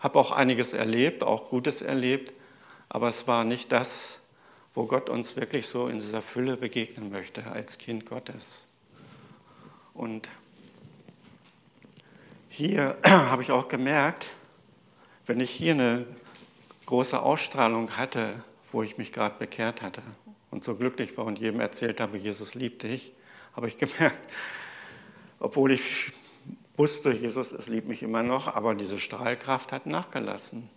Habe 0.01 0.19
auch 0.19 0.33
einiges 0.33 0.73
erlebt, 0.73 1.23
auch 1.23 1.49
Gutes 1.49 1.81
erlebt, 1.81 2.35
aber 2.89 3.09
es 3.09 3.27
war 3.27 3.45
nicht 3.45 3.73
das, 3.73 4.21
wo 4.75 4.85
Gott 4.85 5.09
uns 5.09 5.37
wirklich 5.37 5.69
so 5.69 5.87
in 5.87 6.01
dieser 6.01 6.21
Fülle 6.21 6.57
begegnen 6.57 7.11
möchte 7.11 7.47
als 7.47 7.79
Kind 7.79 8.05
Gottes. 8.05 8.63
Und 9.95 10.29
hier 12.51 12.99
habe 13.07 13.43
ich 13.43 13.53
auch 13.53 13.69
gemerkt, 13.69 14.35
wenn 15.25 15.41
ich 15.41 15.51
hier 15.51 15.73
eine 15.73 16.05
große 16.87 17.21
Ausstrahlung 17.21 17.97
hatte, 17.97 18.43
wo 18.73 18.83
ich 18.83 18.99
mich 18.99 19.13
gerade 19.13 19.37
bekehrt 19.39 19.83
hatte 19.83 20.03
und 20.51 20.65
so 20.65 20.75
glücklich 20.75 21.17
war 21.17 21.25
und 21.25 21.39
jedem 21.39 21.61
erzählt 21.61 22.01
habe, 22.01 22.19
Jesus 22.19 22.55
liebt 22.55 22.83
dich, 22.83 23.13
habe 23.55 23.69
ich 23.69 23.79
gemerkt, 23.79 24.19
obwohl 25.39 25.73
ich 25.73 26.13
wusste, 26.77 27.13
Jesus, 27.13 27.53
es 27.53 27.69
liebt 27.69 27.89
mich 27.89 28.03
immer 28.03 28.23
noch, 28.23 28.55
aber 28.55 28.75
diese 28.75 29.01
Strahlkraft 29.01 29.73
hat 29.73 29.87
nachgelassen, 29.87 30.69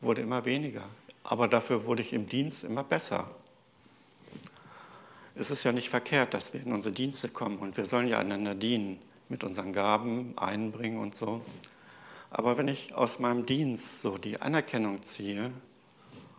wurde 0.00 0.22
immer 0.22 0.44
weniger. 0.44 0.84
Aber 1.24 1.48
dafür 1.48 1.86
wurde 1.86 2.02
ich 2.02 2.12
im 2.12 2.26
Dienst 2.26 2.64
immer 2.64 2.84
besser. 2.84 3.28
Es 5.34 5.50
ist 5.50 5.64
ja 5.64 5.72
nicht 5.72 5.90
verkehrt, 5.90 6.34
dass 6.34 6.52
wir 6.54 6.62
in 6.62 6.72
unsere 6.72 6.94
Dienste 6.94 7.28
kommen 7.28 7.58
und 7.58 7.76
wir 7.76 7.84
sollen 7.84 8.08
ja 8.08 8.18
einander 8.18 8.54
dienen, 8.54 8.98
mit 9.28 9.44
unseren 9.44 9.72
Gaben 9.72 10.34
einbringen 10.38 10.98
und 10.98 11.16
so. 11.16 11.42
Aber 12.30 12.58
wenn 12.58 12.68
ich 12.68 12.94
aus 12.94 13.18
meinem 13.18 13.44
Dienst 13.44 14.02
so 14.02 14.16
die 14.16 14.40
Anerkennung 14.40 15.02
ziehe 15.02 15.50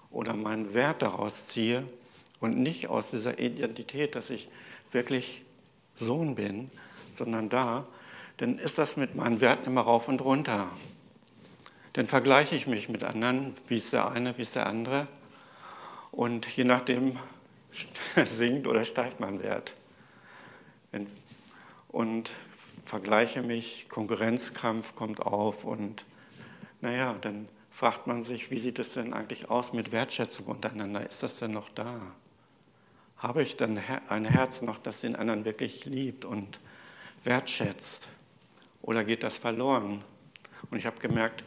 oder 0.10 0.34
meinen 0.34 0.74
Wert 0.74 1.02
daraus 1.02 1.48
ziehe 1.48 1.86
und 2.40 2.58
nicht 2.58 2.88
aus 2.88 3.12
dieser 3.12 3.40
Identität, 3.40 4.16
dass 4.16 4.30
ich 4.30 4.48
wirklich 4.92 5.44
Sohn 5.96 6.36
bin, 6.36 6.72
sondern 7.18 7.50
da, 7.50 7.84
dann 8.38 8.58
ist 8.58 8.78
das 8.78 8.98
mit 8.98 9.16
meinen 9.16 9.42
Werten 9.42 9.66
immer 9.66 9.82
rauf 9.82 10.08
und 10.08 10.22
runter. 10.22 10.70
Dann 11.94 12.08
vergleiche 12.08 12.56
ich 12.56 12.68
mich 12.68 12.90
mit 12.90 13.04
anderen, 13.04 13.56
wie 13.68 13.78
ist 13.78 13.92
der 13.92 14.12
eine, 14.12 14.38
wie 14.38 14.44
ist 14.44 14.56
der 14.56 14.68
andere. 14.68 15.08
Und 16.12 16.48
je 16.48 16.64
nachdem 16.64 17.18
sinkt 18.26 18.68
oder 18.68 18.86
steigt 18.86 19.20
mein 19.20 19.42
Wert. 19.42 19.74
Und 21.88 22.32
vergleiche 22.86 23.42
mich, 23.42 23.88
Konkurrenzkampf 23.90 24.96
kommt 24.96 25.22
auf 25.22 25.66
und 25.66 26.06
naja, 26.82 27.16
dann 27.22 27.48
fragt 27.72 28.08
man 28.08 28.24
sich, 28.24 28.52
wie 28.52 28.60
sieht 28.60 28.80
es 28.80 28.94
denn 28.94 29.14
eigentlich 29.14 29.50
aus 29.50 29.74
mit 29.74 29.92
Wertschätzung 29.92 30.46
untereinander? 30.46 31.08
Ist 31.08 31.24
das 31.24 31.38
denn 31.38 31.52
noch 31.52 31.70
da? 31.70 32.00
Habe 33.18 33.42
ich 33.42 33.58
dann 33.58 33.80
ein 34.08 34.26
Herz 34.26 34.62
noch, 34.62 34.78
das 34.78 35.02
den 35.02 35.16
anderen 35.16 35.44
wirklich 35.44 35.86
liebt 35.86 36.24
und 36.24 36.60
wertschätzt? 37.28 38.08
Oder 38.82 39.04
geht 39.04 39.22
das 39.22 39.38
verloren? 39.38 40.04
Und 40.72 40.78
ich 40.78 40.86
habe 40.88 40.98
gemerkt, 41.00 41.44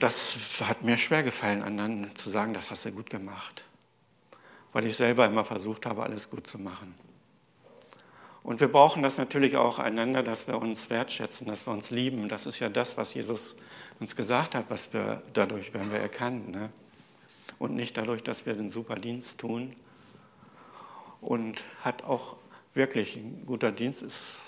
das 0.00 0.60
hat 0.62 0.82
mir 0.82 0.96
schwer 0.96 1.22
gefallen, 1.22 1.62
anderen 1.62 2.10
zu 2.16 2.30
sagen, 2.30 2.54
das 2.54 2.70
hast 2.72 2.84
du 2.84 2.90
gut 2.90 3.08
gemacht. 3.08 3.64
Weil 4.72 4.86
ich 4.86 4.96
selber 4.96 5.26
immer 5.26 5.44
versucht 5.44 5.86
habe, 5.86 6.02
alles 6.02 6.28
gut 6.28 6.46
zu 6.46 6.58
machen. 6.58 6.94
Und 8.42 8.58
wir 8.58 8.66
brauchen 8.66 9.02
das 9.02 9.18
natürlich 9.18 9.56
auch 9.56 9.78
einander, 9.78 10.24
dass 10.24 10.48
wir 10.48 10.60
uns 10.60 10.90
wertschätzen, 10.90 11.46
dass 11.46 11.66
wir 11.66 11.72
uns 11.72 11.90
lieben. 11.90 12.28
Das 12.28 12.46
ist 12.46 12.58
ja 12.58 12.68
das, 12.68 12.96
was 12.96 13.14
Jesus 13.14 13.54
uns 14.00 14.16
gesagt 14.16 14.56
hat, 14.56 14.64
was 14.68 14.92
wir 14.92 15.22
dadurch 15.32 15.72
werden 15.72 15.92
wir 15.92 16.00
erkannt. 16.00 16.50
Ne? 16.50 16.70
Und 17.60 17.76
nicht 17.76 17.96
dadurch, 17.96 18.24
dass 18.24 18.44
wir 18.44 18.54
den 18.54 18.70
super 18.70 18.96
Dienst 18.96 19.38
tun. 19.38 19.76
Und 21.20 21.62
hat 21.82 22.02
auch 22.02 22.36
wirklich, 22.74 23.14
ein 23.14 23.46
guter 23.46 23.70
Dienst 23.70 24.02
ist 24.02 24.40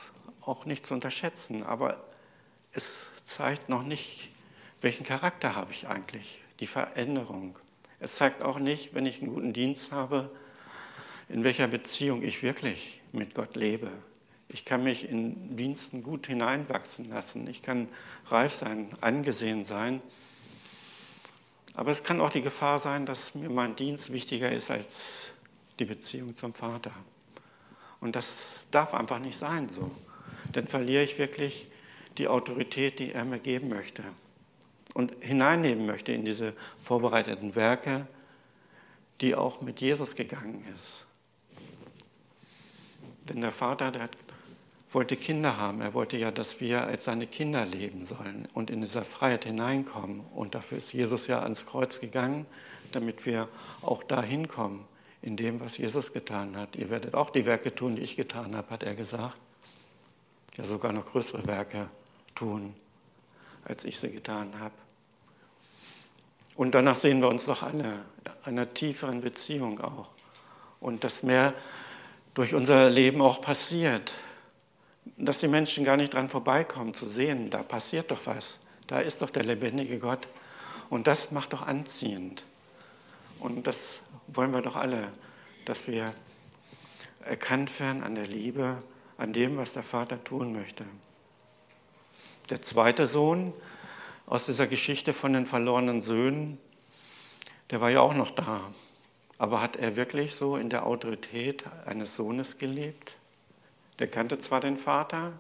auch 0.47 0.65
nicht 0.67 0.87
zu 0.87 0.95
unterschätzen, 0.95 1.63
aber 1.63 2.05
es 2.73 3.11
zeigt 3.25 3.69
noch 3.69 3.83
nicht, 3.83 4.31
welchen 4.81 5.05
Charakter 5.05 5.55
habe 5.55 5.73
ich 5.73 5.89
eigentlich, 5.89 6.43
die 6.61 6.67
Veränderung. 6.67 7.59
Es 8.01 8.17
zeigt 8.17 8.43
auch 8.43 8.59
nicht, 8.59 8.95
wenn 8.95 9.07
ich 9.07 9.23
einen 9.23 9.33
guten 9.33 9.53
Dienst 9.53 9.93
habe, 9.93 10.31
in 11.29 11.45
welcher 11.45 11.69
Beziehung 11.69 12.23
ich 12.23 12.43
wirklich 12.43 13.01
mit 13.13 13.35
Gott 13.35 13.57
lebe. 13.57 13.91
Ich 14.49 14.65
kann 14.65 14.85
mich 14.85 15.09
in 15.09 15.57
Diensten 15.57 16.03
gut 16.03 16.27
hineinwachsen 16.27 17.09
lassen. 17.09 17.47
Ich 17.47 17.63
kann 17.63 17.89
reif 18.27 18.55
sein, 18.55 18.91
angesehen 19.01 19.65
sein. 19.65 20.01
Aber 21.75 21.91
es 21.91 22.05
kann 22.05 22.21
auch 22.21 22.31
die 22.31 22.43
Gefahr 22.43 22.79
sein, 22.79 23.07
dass 23.07 23.35
mir 23.35 23.51
mein 23.51 23.75
Dienst 23.75 24.13
wichtiger 24.13 24.53
ist 24.53 24.71
als 24.71 25.33
die 25.79 25.87
Beziehung 25.87 26.37
zum 26.37 26.55
Vater. 26.55 26.93
Und 28.01 28.15
das 28.15 28.67
darf 28.71 28.95
einfach 28.95 29.19
nicht 29.19 29.37
sein 29.37 29.69
so. 29.71 29.91
Dann 30.55 30.67
verliere 30.67 31.05
ich 31.05 31.19
wirklich 31.19 31.69
die 32.19 32.29
Autorität, 32.29 32.99
die 32.99 33.13
er 33.13 33.25
mir 33.25 33.39
geben 33.39 33.69
möchte 33.69 34.03
und 34.95 35.13
hineinnehmen 35.21 35.85
möchte 35.85 36.13
in 36.13 36.25
diese 36.25 36.55
vorbereiteten 36.83 37.55
Werke, 37.55 38.07
die 39.21 39.35
auch 39.35 39.61
mit 39.61 39.81
Jesus 39.81 40.15
gegangen 40.17 40.65
ist. 40.75 41.07
Denn 43.29 43.41
der 43.41 43.53
Vater, 43.53 43.91
der 43.91 44.09
wollte 44.93 45.17
Kinder 45.17 45.57
haben. 45.57 45.81
Er 45.81 45.93
wollte 45.93 46.17
ja, 46.17 46.31
dass 46.31 46.61
wir 46.61 46.85
als 46.85 47.05
seine 47.05 47.27
Kinder 47.27 47.67
leben 47.67 48.07
sollen 48.07 48.47
und 48.55 48.71
in 48.71 48.81
dieser 48.81 49.05
Freiheit 49.05 49.45
hineinkommen. 49.45 50.21
Und 50.35 50.55
dafür 50.55 50.79
ist 50.79 50.93
Jesus 50.93 51.27
ja 51.27 51.43
ans 51.43 51.67
Kreuz 51.67 52.01
gegangen, 52.01 52.47
damit 52.93 53.27
wir 53.27 53.49
auch 53.83 54.05
dahin 54.05 54.47
kommen, 54.47 54.85
in 55.21 55.37
dem, 55.37 55.59
was 55.59 55.79
Jesus 55.79 56.13
getan 56.13 56.57
hat. 56.57 56.77
Ihr 56.77 56.91
werdet 56.91 57.15
auch 57.15 57.31
die 57.31 57.45
Werke 57.45 57.75
tun, 57.75 57.97
die 57.97 58.03
ich 58.03 58.15
getan 58.15 58.55
habe, 58.55 58.71
hat 58.71 58.85
er 58.85 58.95
gesagt. 58.95 59.37
Ja, 60.57 60.65
sogar 60.65 60.93
noch 60.93 61.07
größere 61.07 61.45
Werke 61.47 61.89
tun, 62.35 62.75
als 63.65 63.85
ich 63.85 63.99
sie 63.99 64.11
getan 64.11 64.59
habe. 64.61 64.75
Und 66.55 66.75
danach 66.75 66.97
sehen 66.97 67.21
wir 67.21 67.29
uns 67.29 67.47
doch 67.47 67.63
alle, 67.63 68.05
einer 68.45 68.73
tieferen 68.73 69.21
Beziehung 69.21 69.81
auch. 69.81 70.09
Und 70.81 71.03
das 71.03 71.23
mehr 71.23 71.55
durch 72.35 72.55
unser 72.55 72.91
Leben 72.91 73.21
auch 73.23 73.41
passiert. 73.41 74.15
Dass 75.17 75.39
die 75.39 75.49
Menschen 75.49 75.85
gar 75.85 75.97
nicht 75.97 76.15
dran 76.15 76.29
vorbeikommen 76.29 76.95
zu 76.95 77.07
sehen, 77.07 77.51
da 77.51 77.63
passiert 77.63 78.11
doch 78.11 78.27
was. 78.27 78.59
Da 78.87 79.01
ist 79.01 79.23
doch 79.23 79.31
der 79.31 79.45
lebendige 79.45 79.99
Gott. 79.99 80.29
Und 80.91 81.07
das 81.07 81.31
macht 81.31 81.53
doch 81.53 81.63
anziehend. 81.63 82.45
Und 83.41 83.67
das 83.67 84.01
wollen 84.29 84.53
wir 84.53 84.63
doch 84.63 84.77
alle, 84.77 85.13
dass 85.65 85.87
wir 85.89 86.15
erkannt 87.25 87.81
werden 87.81 88.03
an 88.03 88.15
der 88.15 88.27
Liebe, 88.27 88.83
an 89.17 89.33
dem, 89.33 89.57
was 89.57 89.73
der 89.73 89.83
Vater 89.83 90.23
tun 90.23 90.53
möchte. 90.53 90.85
Der 92.51 92.63
zweite 92.63 93.07
Sohn 93.07 93.53
aus 94.27 94.47
dieser 94.47 94.67
Geschichte 94.67 95.13
von 95.13 95.33
den 95.33 95.47
verlorenen 95.47 96.01
Söhnen, 96.01 96.59
der 97.71 97.81
war 97.81 97.91
ja 97.91 98.01
auch 98.01 98.15
noch 98.15 98.31
da. 98.31 98.71
Aber 99.39 99.61
hat 99.61 99.77
er 99.77 99.97
wirklich 99.97 100.35
so 100.35 100.57
in 100.57 100.71
der 100.71 100.87
Autorität 100.87 101.65
eines 101.87 102.15
Sohnes 102.15 102.59
gelebt? 102.59 103.17
Der 103.99 104.09
kannte 104.09 104.39
zwar 104.39 104.61
den 104.61 104.77
Vater, 104.77 105.33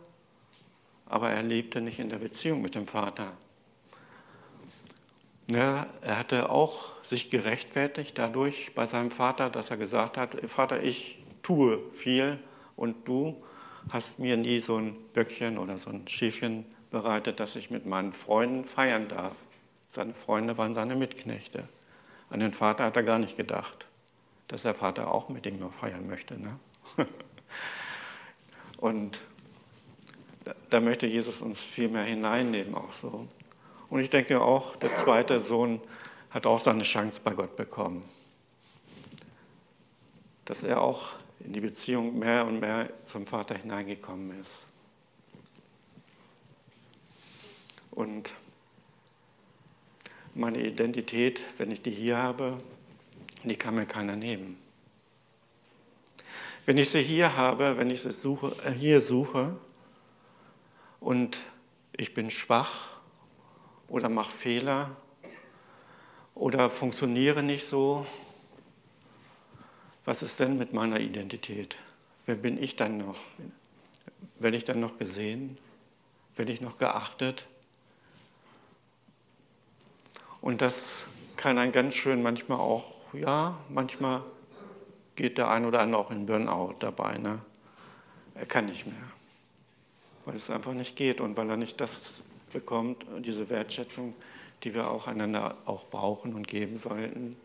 aber 1.06 1.30
er 1.30 1.42
lebte 1.42 1.80
nicht 1.80 1.98
in 1.98 2.08
der 2.08 2.18
Beziehung 2.18 2.62
mit 2.62 2.74
dem 2.74 2.86
Vater. 2.86 3.32
Ja, 5.50 5.86
er 6.00 6.18
hatte 6.18 6.48
auch 6.48 7.02
sich 7.02 7.28
gerechtfertigt 7.28 8.16
dadurch 8.16 8.74
bei 8.74 8.86
seinem 8.86 9.10
Vater, 9.10 9.50
dass 9.50 9.70
er 9.70 9.76
gesagt 9.76 10.16
hat, 10.16 10.36
Vater, 10.48 10.82
ich 10.82 11.22
tue 11.42 11.80
viel 11.92 12.38
und 12.76 13.06
du 13.06 13.38
hast 13.90 14.18
mir 14.18 14.36
nie 14.36 14.60
so 14.60 14.76
ein 14.76 14.96
Böckchen 15.12 15.58
oder 15.58 15.78
so 15.78 15.90
ein 15.90 16.06
Schäfchen 16.08 16.64
bereitet, 16.90 17.40
dass 17.40 17.56
ich 17.56 17.70
mit 17.70 17.86
meinen 17.86 18.12
Freunden 18.12 18.64
feiern 18.64 19.08
darf. 19.08 19.34
Seine 19.90 20.14
Freunde 20.14 20.56
waren 20.58 20.74
seine 20.74 20.96
Mitknechte. 20.96 21.68
An 22.30 22.40
den 22.40 22.52
Vater 22.52 22.84
hat 22.84 22.96
er 22.96 23.02
gar 23.02 23.18
nicht 23.18 23.36
gedacht, 23.36 23.86
dass 24.48 24.62
der 24.62 24.74
Vater 24.74 25.12
auch 25.12 25.28
mit 25.28 25.46
ihm 25.46 25.58
noch 25.58 25.72
feiern 25.72 26.06
möchte. 26.06 26.40
Ne? 26.40 26.58
Und 28.78 29.22
da 30.70 30.80
möchte 30.80 31.06
Jesus 31.06 31.40
uns 31.40 31.60
viel 31.60 31.88
mehr 31.88 32.04
hineinnehmen, 32.04 32.74
auch 32.74 32.92
so. 32.92 33.26
Und 33.88 34.00
ich 34.00 34.10
denke 34.10 34.40
auch, 34.40 34.76
der 34.76 34.94
zweite 34.94 35.40
Sohn 35.40 35.80
hat 36.30 36.46
auch 36.46 36.60
seine 36.60 36.82
Chance 36.82 37.20
bei 37.22 37.32
Gott 37.32 37.56
bekommen. 37.56 38.04
Dass 40.44 40.62
er 40.62 40.80
auch 40.80 41.14
in 41.40 41.52
die 41.52 41.60
Beziehung 41.60 42.18
mehr 42.18 42.46
und 42.46 42.60
mehr 42.60 42.90
zum 43.04 43.26
Vater 43.26 43.54
hineingekommen 43.56 44.40
ist. 44.40 44.66
Und 47.90 48.34
meine 50.34 50.60
Identität, 50.60 51.44
wenn 51.58 51.70
ich 51.70 51.82
die 51.82 51.90
hier 51.90 52.16
habe, 52.16 52.58
die 53.44 53.56
kann 53.56 53.74
mir 53.74 53.86
keiner 53.86 54.16
nehmen. 54.16 54.58
Wenn 56.66 56.78
ich 56.78 56.90
sie 56.90 57.02
hier 57.02 57.36
habe, 57.36 57.76
wenn 57.76 57.90
ich 57.90 58.02
sie 58.02 58.12
suche, 58.12 58.56
äh, 58.64 58.72
hier 58.72 59.00
suche 59.00 59.54
und 60.98 61.44
ich 61.92 62.14
bin 62.14 62.30
schwach 62.30 62.88
oder 63.86 64.08
mache 64.08 64.30
Fehler 64.30 64.96
oder 66.34 66.70
funktioniere 66.70 67.42
nicht 67.42 67.66
so, 67.66 68.06
was 70.04 70.22
ist 70.22 70.40
denn 70.40 70.58
mit 70.58 70.72
meiner 70.72 71.00
Identität? 71.00 71.76
Wer 72.26 72.36
bin 72.36 72.62
ich 72.62 72.76
dann 72.76 72.98
noch? 72.98 73.18
Werde 74.38 74.56
ich 74.56 74.64
dann 74.64 74.80
noch 74.80 74.98
gesehen? 74.98 75.58
Werde 76.36 76.52
ich 76.52 76.60
noch 76.60 76.78
geachtet? 76.78 77.46
Und 80.40 80.60
das 80.60 81.06
kann 81.36 81.58
ein 81.58 81.72
ganz 81.72 81.94
schön 81.94 82.22
manchmal 82.22 82.58
auch, 82.58 83.14
ja, 83.14 83.58
manchmal 83.70 84.22
geht 85.16 85.38
der 85.38 85.50
ein 85.50 85.64
oder 85.64 85.80
andere 85.80 86.00
auch 86.00 86.10
in 86.10 86.26
Burnout 86.26 86.74
dabei. 86.80 87.18
Ne? 87.18 87.38
Er 88.34 88.46
kann 88.46 88.66
nicht 88.66 88.86
mehr, 88.86 88.94
weil 90.24 90.36
es 90.36 90.50
einfach 90.50 90.72
nicht 90.72 90.96
geht 90.96 91.20
und 91.20 91.36
weil 91.36 91.48
er 91.48 91.56
nicht 91.56 91.80
das 91.80 92.14
bekommt, 92.52 93.06
diese 93.20 93.48
Wertschätzung, 93.48 94.14
die 94.62 94.74
wir 94.74 94.90
auch 94.90 95.06
einander 95.06 95.56
auch 95.64 95.86
brauchen 95.86 96.34
und 96.34 96.46
geben 96.46 96.78
sollten. 96.78 97.36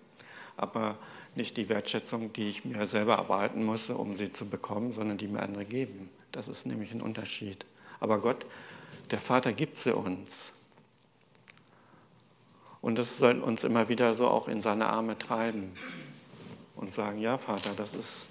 Aber 0.57 0.97
nicht 1.35 1.57
die 1.57 1.69
Wertschätzung, 1.69 2.33
die 2.33 2.49
ich 2.49 2.65
mir 2.65 2.87
selber 2.87 3.13
erarbeiten 3.13 3.63
muss, 3.63 3.89
um 3.89 4.17
sie 4.17 4.31
zu 4.31 4.45
bekommen, 4.45 4.91
sondern 4.91 5.17
die 5.17 5.27
mir 5.27 5.41
andere 5.41 5.65
geben. 5.65 6.09
Das 6.31 6.47
ist 6.47 6.65
nämlich 6.65 6.91
ein 6.91 7.01
Unterschied. 7.01 7.65
Aber 7.99 8.19
Gott, 8.19 8.45
der 9.11 9.19
Vater, 9.19 9.53
gibt 9.53 9.77
sie 9.77 9.95
uns. 9.95 10.51
Und 12.81 12.97
das 12.97 13.17
soll 13.17 13.39
uns 13.39 13.63
immer 13.63 13.89
wieder 13.89 14.13
so 14.13 14.27
auch 14.27 14.47
in 14.47 14.61
seine 14.61 14.87
Arme 14.87 15.17
treiben 15.17 15.73
und 16.75 16.93
sagen, 16.93 17.19
ja 17.19 17.37
Vater, 17.37 17.71
das 17.75 17.93
ist 17.93 18.25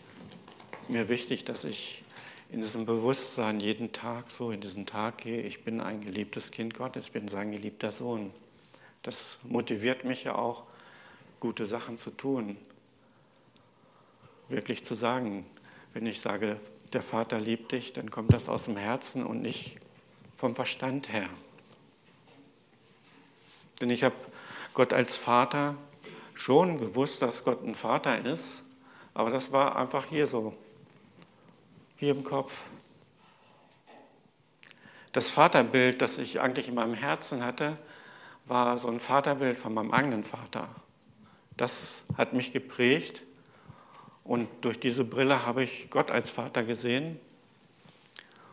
mir 0.88 1.08
wichtig, 1.08 1.44
dass 1.44 1.64
ich 1.64 2.02
in 2.50 2.62
diesem 2.62 2.86
Bewusstsein 2.86 3.60
jeden 3.60 3.92
Tag 3.92 4.30
so 4.30 4.50
in 4.50 4.62
diesen 4.62 4.86
Tag 4.86 5.18
gehe, 5.18 5.42
ich 5.42 5.64
bin 5.64 5.82
ein 5.82 6.00
geliebtes 6.00 6.50
Kind 6.50 6.74
Gottes, 6.74 7.06
ich 7.06 7.12
bin 7.12 7.28
sein 7.28 7.52
geliebter 7.52 7.92
Sohn. 7.92 8.32
Das 9.02 9.38
motiviert 9.42 10.04
mich 10.04 10.24
ja 10.24 10.34
auch, 10.34 10.64
gute 11.40 11.66
Sachen 11.66 11.98
zu 11.98 12.10
tun. 12.10 12.56
Wirklich 14.48 14.84
zu 14.84 14.94
sagen, 14.94 15.44
wenn 15.92 16.06
ich 16.06 16.20
sage, 16.20 16.58
der 16.92 17.02
Vater 17.02 17.38
liebt 17.38 17.72
dich, 17.72 17.92
dann 17.92 18.10
kommt 18.10 18.32
das 18.32 18.48
aus 18.48 18.64
dem 18.64 18.76
Herzen 18.76 19.24
und 19.24 19.42
nicht 19.42 19.76
vom 20.36 20.54
Verstand 20.54 21.12
her. 21.12 21.28
Denn 23.80 23.90
ich 23.90 24.04
habe 24.04 24.14
Gott 24.72 24.92
als 24.92 25.16
Vater 25.16 25.76
schon 26.34 26.78
gewusst, 26.78 27.20
dass 27.20 27.44
Gott 27.44 27.62
ein 27.64 27.74
Vater 27.74 28.24
ist, 28.24 28.62
aber 29.12 29.30
das 29.30 29.52
war 29.52 29.76
einfach 29.76 30.06
hier 30.06 30.26
so, 30.26 30.52
hier 31.96 32.12
im 32.12 32.24
Kopf. 32.24 32.62
Das 35.12 35.30
Vaterbild, 35.30 36.00
das 36.00 36.18
ich 36.18 36.40
eigentlich 36.40 36.68
in 36.68 36.74
meinem 36.74 36.94
Herzen 36.94 37.44
hatte, 37.44 37.76
war 38.46 38.78
so 38.78 38.88
ein 38.88 39.00
Vaterbild 39.00 39.58
von 39.58 39.74
meinem 39.74 39.90
eigenen 39.90 40.24
Vater. 40.24 40.68
Das 41.56 42.04
hat 42.16 42.32
mich 42.32 42.52
geprägt 42.52 43.22
und 44.28 44.46
durch 44.60 44.78
diese 44.78 45.04
Brille 45.04 45.46
habe 45.46 45.64
ich 45.64 45.88
Gott 45.88 46.10
als 46.10 46.28
Vater 46.30 46.62
gesehen 46.62 47.18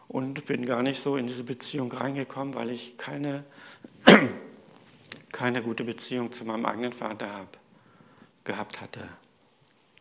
und 0.07 0.45
bin 0.45 0.65
gar 0.65 0.81
nicht 0.81 1.01
so 1.01 1.17
in 1.17 1.27
diese 1.27 1.43
Beziehung 1.43 1.91
reingekommen, 1.91 2.55
weil 2.55 2.69
ich 2.69 2.95
keine, 2.95 3.43
keine 5.33 5.61
gute 5.61 5.83
Beziehung 5.83 6.31
zu 6.31 6.45
meinem 6.45 6.65
eigenen 6.65 6.93
Vater 6.93 7.29
habe, 7.29 7.49
gehabt 8.45 8.79
hatte. 8.79 9.01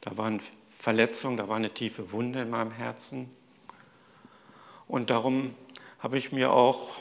Da 0.01 0.17
waren 0.17 0.41
Verletzungen, 0.79 1.39
da 1.39 1.49
war 1.49 1.57
eine 1.57 1.75
tiefe 1.75 2.13
Wunde 2.13 2.43
in 2.43 2.51
meinem 2.51 2.71
Herzen. 2.71 3.29
Und 4.87 5.11
darum 5.11 5.57
habe 5.99 6.19
ich 6.19 6.31
mir 6.31 6.53
auch 6.53 7.01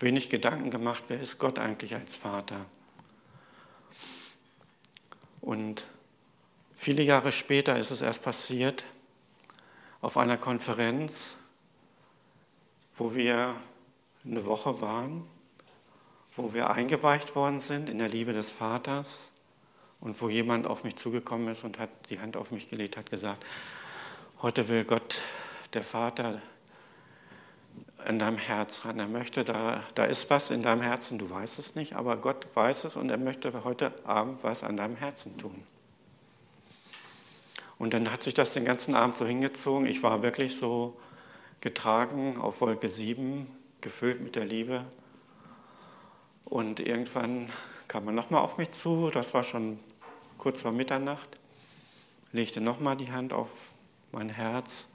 wenig 0.00 0.28
Gedanken 0.28 0.68
gemacht, 0.68 1.04
wer 1.08 1.18
ist 1.18 1.38
Gott 1.38 1.58
eigentlich 1.58 1.94
als 1.94 2.14
Vater. 2.14 2.66
Und 5.40 5.86
viele 6.84 7.02
Jahre 7.02 7.32
später 7.32 7.78
ist 7.78 7.90
es 7.90 8.02
erst 8.02 8.20
passiert, 8.20 8.84
auf 10.02 10.18
einer 10.18 10.36
Konferenz, 10.36 11.38
wo 12.98 13.14
wir 13.14 13.54
eine 14.22 14.44
Woche 14.44 14.82
waren, 14.82 15.26
wo 16.36 16.52
wir 16.52 16.68
eingeweicht 16.68 17.34
worden 17.34 17.60
sind 17.60 17.88
in 17.88 17.98
der 18.00 18.10
Liebe 18.10 18.34
des 18.34 18.50
Vaters 18.50 19.30
und 19.98 20.20
wo 20.20 20.28
jemand 20.28 20.66
auf 20.66 20.84
mich 20.84 20.96
zugekommen 20.96 21.48
ist 21.48 21.64
und 21.64 21.78
hat 21.78 21.88
die 22.10 22.20
Hand 22.20 22.36
auf 22.36 22.50
mich 22.50 22.68
gelegt, 22.68 22.98
hat 22.98 23.10
gesagt, 23.10 23.46
heute 24.42 24.68
will 24.68 24.84
Gott, 24.84 25.22
der 25.72 25.82
Vater, 25.82 26.42
in 28.06 28.18
deinem 28.18 28.36
Herz 28.36 28.84
ran. 28.84 28.98
Er 28.98 29.08
möchte, 29.08 29.42
da, 29.42 29.82
da 29.94 30.04
ist 30.04 30.28
was 30.28 30.50
in 30.50 30.60
deinem 30.60 30.82
Herzen, 30.82 31.18
du 31.18 31.30
weißt 31.30 31.58
es 31.58 31.76
nicht, 31.76 31.94
aber 31.94 32.18
Gott 32.18 32.46
weiß 32.52 32.84
es 32.84 32.96
und 32.96 33.08
er 33.08 33.16
möchte 33.16 33.64
heute 33.64 33.94
Abend 34.04 34.44
was 34.44 34.62
an 34.62 34.76
deinem 34.76 34.96
Herzen 34.96 35.38
tun. 35.38 35.64
Und 37.84 37.92
dann 37.92 38.10
hat 38.10 38.22
sich 38.22 38.32
das 38.32 38.54
den 38.54 38.64
ganzen 38.64 38.94
Abend 38.94 39.18
so 39.18 39.26
hingezogen. 39.26 39.86
Ich 39.86 40.02
war 40.02 40.22
wirklich 40.22 40.56
so 40.56 40.98
getragen 41.60 42.38
auf 42.38 42.62
Wolke 42.62 42.88
7, 42.88 43.46
gefüllt 43.82 44.22
mit 44.22 44.36
der 44.36 44.46
Liebe. 44.46 44.86
Und 46.46 46.80
irgendwann 46.80 47.50
kam 47.86 48.06
er 48.06 48.12
nochmal 48.12 48.40
auf 48.40 48.56
mich 48.56 48.70
zu, 48.70 49.10
das 49.10 49.34
war 49.34 49.44
schon 49.44 49.78
kurz 50.38 50.62
vor 50.62 50.72
Mitternacht, 50.72 51.28
legte 52.32 52.62
nochmal 52.62 52.96
die 52.96 53.12
Hand 53.12 53.34
auf 53.34 53.50
mein 54.12 54.30
Herz 54.30 54.86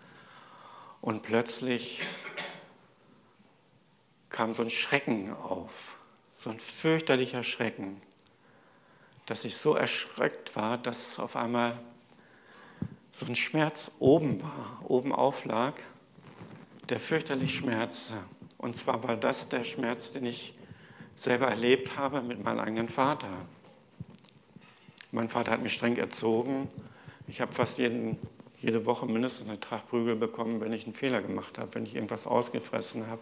und 0.99 1.21
plötzlich 1.21 2.01
kam 4.31 4.55
so 4.55 4.63
ein 4.63 4.71
Schrecken 4.71 5.31
auf, 5.31 5.95
so 6.35 6.49
ein 6.49 6.59
fürchterlicher 6.59 7.43
Schrecken, 7.43 8.01
dass 9.27 9.45
ich 9.45 9.57
so 9.57 9.75
erschreckt 9.75 10.55
war, 10.55 10.79
dass 10.79 11.19
auf 11.19 11.35
einmal 11.35 11.77
so 13.19 13.25
ein 13.25 13.35
Schmerz 13.35 13.91
oben 13.99 14.41
war, 14.41 14.81
oben 14.87 15.11
auflag, 15.11 15.81
der 16.87 16.99
fürchterlich 16.99 17.55
schmerzte. 17.55 18.15
Und 18.57 18.77
zwar 18.77 19.03
war 19.03 19.17
das 19.17 19.49
der 19.49 19.63
Schmerz, 19.63 20.11
den 20.11 20.25
ich 20.25 20.53
selber 21.15 21.47
erlebt 21.47 21.97
habe 21.97 22.21
mit 22.21 22.43
meinem 22.43 22.59
eigenen 22.59 22.89
Vater. 22.89 23.27
Mein 25.11 25.27
Vater 25.27 25.51
hat 25.51 25.61
mich 25.61 25.73
streng 25.73 25.97
erzogen. 25.97 26.69
Ich 27.27 27.41
habe 27.41 27.51
fast 27.51 27.77
jeden, 27.77 28.17
jede 28.57 28.85
Woche 28.85 29.05
mindestens 29.05 29.49
eine 29.49 29.59
Tracht 29.59 29.89
Prügel 29.89 30.15
bekommen, 30.15 30.61
wenn 30.61 30.71
ich 30.71 30.85
einen 30.85 30.93
Fehler 30.93 31.21
gemacht 31.21 31.57
habe, 31.57 31.75
wenn 31.75 31.85
ich 31.85 31.95
irgendwas 31.95 32.25
ausgefressen 32.25 33.07
habe. 33.07 33.21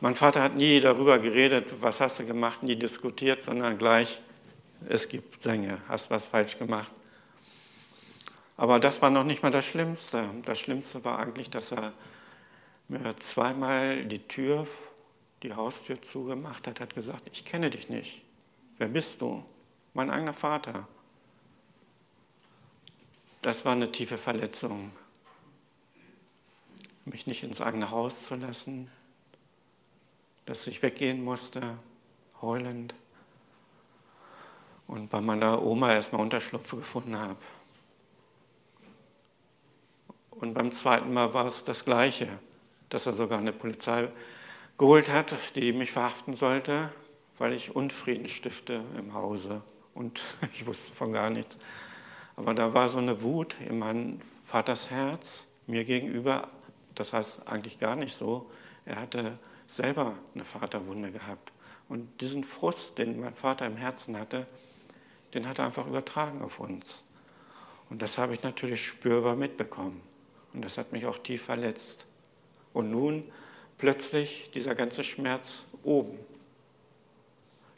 Mein 0.00 0.16
Vater 0.16 0.42
hat 0.42 0.56
nie 0.56 0.80
darüber 0.80 1.18
geredet, 1.18 1.66
was 1.82 2.00
hast 2.00 2.20
du 2.20 2.24
gemacht, 2.24 2.62
nie 2.62 2.76
diskutiert, 2.76 3.42
sondern 3.42 3.76
gleich, 3.76 4.20
es 4.88 5.06
gibt 5.06 5.42
Sänge, 5.42 5.78
hast 5.88 6.10
was 6.10 6.24
falsch 6.24 6.58
gemacht. 6.58 6.90
Aber 8.60 8.78
das 8.78 9.00
war 9.00 9.08
noch 9.08 9.24
nicht 9.24 9.42
mal 9.42 9.50
das 9.50 9.64
Schlimmste. 9.64 10.28
Das 10.44 10.60
Schlimmste 10.60 11.02
war 11.02 11.18
eigentlich, 11.18 11.48
dass 11.48 11.72
er 11.72 11.94
mir 12.88 13.16
zweimal 13.16 14.04
die 14.04 14.18
Tür, 14.18 14.66
die 15.42 15.54
Haustür 15.54 16.02
zugemacht 16.02 16.66
hat, 16.66 16.78
hat 16.78 16.94
gesagt, 16.94 17.22
ich 17.32 17.46
kenne 17.46 17.70
dich 17.70 17.88
nicht. 17.88 18.20
Wer 18.76 18.88
bist 18.88 19.22
du? 19.22 19.42
Mein 19.94 20.10
eigener 20.10 20.34
Vater. 20.34 20.86
Das 23.40 23.64
war 23.64 23.72
eine 23.72 23.90
tiefe 23.90 24.18
Verletzung. 24.18 24.92
Mich 27.06 27.26
nicht 27.26 27.42
ins 27.42 27.62
eigene 27.62 27.90
Haus 27.90 28.26
zu 28.26 28.34
lassen, 28.34 28.90
dass 30.44 30.66
ich 30.66 30.82
weggehen 30.82 31.24
musste, 31.24 31.78
heulend. 32.42 32.94
Und 34.86 35.08
bei 35.08 35.22
meiner 35.22 35.62
Oma 35.62 35.94
erstmal 35.94 36.20
Unterschlupf 36.20 36.72
gefunden 36.72 37.16
habe. 37.16 37.38
Und 40.40 40.54
beim 40.54 40.72
zweiten 40.72 41.12
Mal 41.12 41.34
war 41.34 41.46
es 41.46 41.64
das 41.64 41.84
Gleiche, 41.84 42.26
dass 42.88 43.04
er 43.04 43.12
sogar 43.12 43.38
eine 43.38 43.52
Polizei 43.52 44.08
geholt 44.78 45.10
hat, 45.10 45.34
die 45.54 45.72
mich 45.74 45.92
verhaften 45.92 46.34
sollte, 46.34 46.90
weil 47.36 47.52
ich 47.52 47.76
Unfrieden 47.76 48.26
stifte 48.26 48.82
im 48.96 49.12
Hause. 49.12 49.60
Und 49.92 50.22
ich 50.54 50.66
wusste 50.66 50.90
von 50.94 51.12
gar 51.12 51.28
nichts. 51.28 51.58
Aber 52.36 52.54
da 52.54 52.72
war 52.72 52.88
so 52.88 52.98
eine 52.98 53.22
Wut 53.22 53.54
in 53.68 53.78
meinem 53.78 54.20
Vaters 54.46 54.88
Herz 54.88 55.46
mir 55.66 55.84
gegenüber. 55.84 56.48
Das 56.94 57.12
heißt 57.12 57.46
eigentlich 57.46 57.78
gar 57.78 57.94
nicht 57.94 58.16
so. 58.16 58.48
Er 58.86 58.96
hatte 58.96 59.38
selber 59.66 60.14
eine 60.34 60.46
Vaterwunde 60.46 61.12
gehabt. 61.12 61.52
Und 61.90 62.20
diesen 62.22 62.44
Frust, 62.44 62.96
den 62.96 63.20
mein 63.20 63.34
Vater 63.34 63.66
im 63.66 63.76
Herzen 63.76 64.18
hatte, 64.18 64.46
den 65.34 65.46
hat 65.46 65.58
er 65.58 65.66
einfach 65.66 65.86
übertragen 65.86 66.40
auf 66.40 66.60
uns. 66.60 67.04
Und 67.90 68.00
das 68.00 68.16
habe 68.16 68.32
ich 68.32 68.42
natürlich 68.42 68.86
spürbar 68.86 69.36
mitbekommen. 69.36 70.00
Und 70.52 70.64
das 70.64 70.78
hat 70.78 70.92
mich 70.92 71.06
auch 71.06 71.18
tief 71.18 71.44
verletzt. 71.44 72.06
Und 72.72 72.90
nun 72.90 73.24
plötzlich 73.78 74.50
dieser 74.52 74.74
ganze 74.74 75.02
Schmerz 75.04 75.64
oben. 75.82 76.18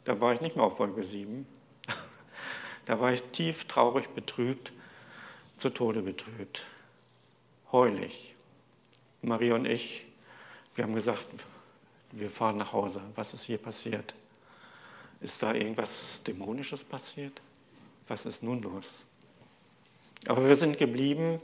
Da 0.05 0.19
war 0.19 0.33
ich 0.33 0.41
nicht 0.41 0.55
mehr 0.55 0.65
auf 0.65 0.79
Wolke 0.79 1.03
7. 1.03 1.47
Da 2.85 2.99
war 2.99 3.13
ich 3.13 3.23
tief 3.31 3.63
traurig, 3.63 4.09
betrübt, 4.09 4.73
zu 5.57 5.69
Tode 5.69 6.01
betrübt, 6.01 6.65
heulig. 7.71 8.35
Maria 9.21 9.55
und 9.55 9.65
ich, 9.65 10.05
wir 10.75 10.83
haben 10.83 10.93
gesagt, 10.93 11.25
wir 12.11 12.29
fahren 12.29 12.57
nach 12.57 12.73
Hause. 12.73 13.01
Was 13.15 13.33
ist 13.33 13.45
hier 13.45 13.57
passiert? 13.57 14.13
Ist 15.21 15.41
da 15.41 15.53
irgendwas 15.53 16.19
Dämonisches 16.27 16.83
passiert? 16.83 17.41
Was 18.09 18.25
ist 18.25 18.43
nun 18.43 18.61
los? 18.61 19.05
Aber 20.27 20.45
wir 20.45 20.57
sind 20.57 20.77
geblieben 20.77 21.39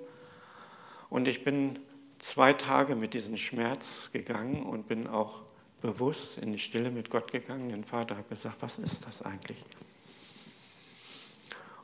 und 1.10 1.28
ich 1.28 1.44
bin 1.44 1.80
zwei 2.20 2.54
Tage 2.54 2.96
mit 2.96 3.14
diesem 3.14 3.38
Schmerz 3.38 4.10
gegangen 4.12 4.64
und 4.64 4.88
bin 4.88 5.08
auch 5.08 5.42
bewusst 5.82 6.38
in 6.38 6.52
die 6.52 6.60
Stille 6.60 6.92
mit 6.92 7.10
Gott 7.10 7.32
gegangen. 7.32 7.70
Den 7.70 7.84
Vater 7.84 8.18
hat 8.18 8.30
gesagt, 8.30 8.62
was 8.62 8.78
ist 8.78 9.06
das 9.06 9.22
eigentlich? 9.22 9.64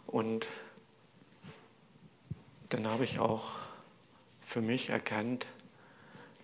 Und 0.05 0.47
dann 2.69 2.87
habe 2.87 3.03
ich 3.03 3.19
auch 3.19 3.53
für 4.41 4.61
mich 4.61 4.89
erkannt, 4.89 5.47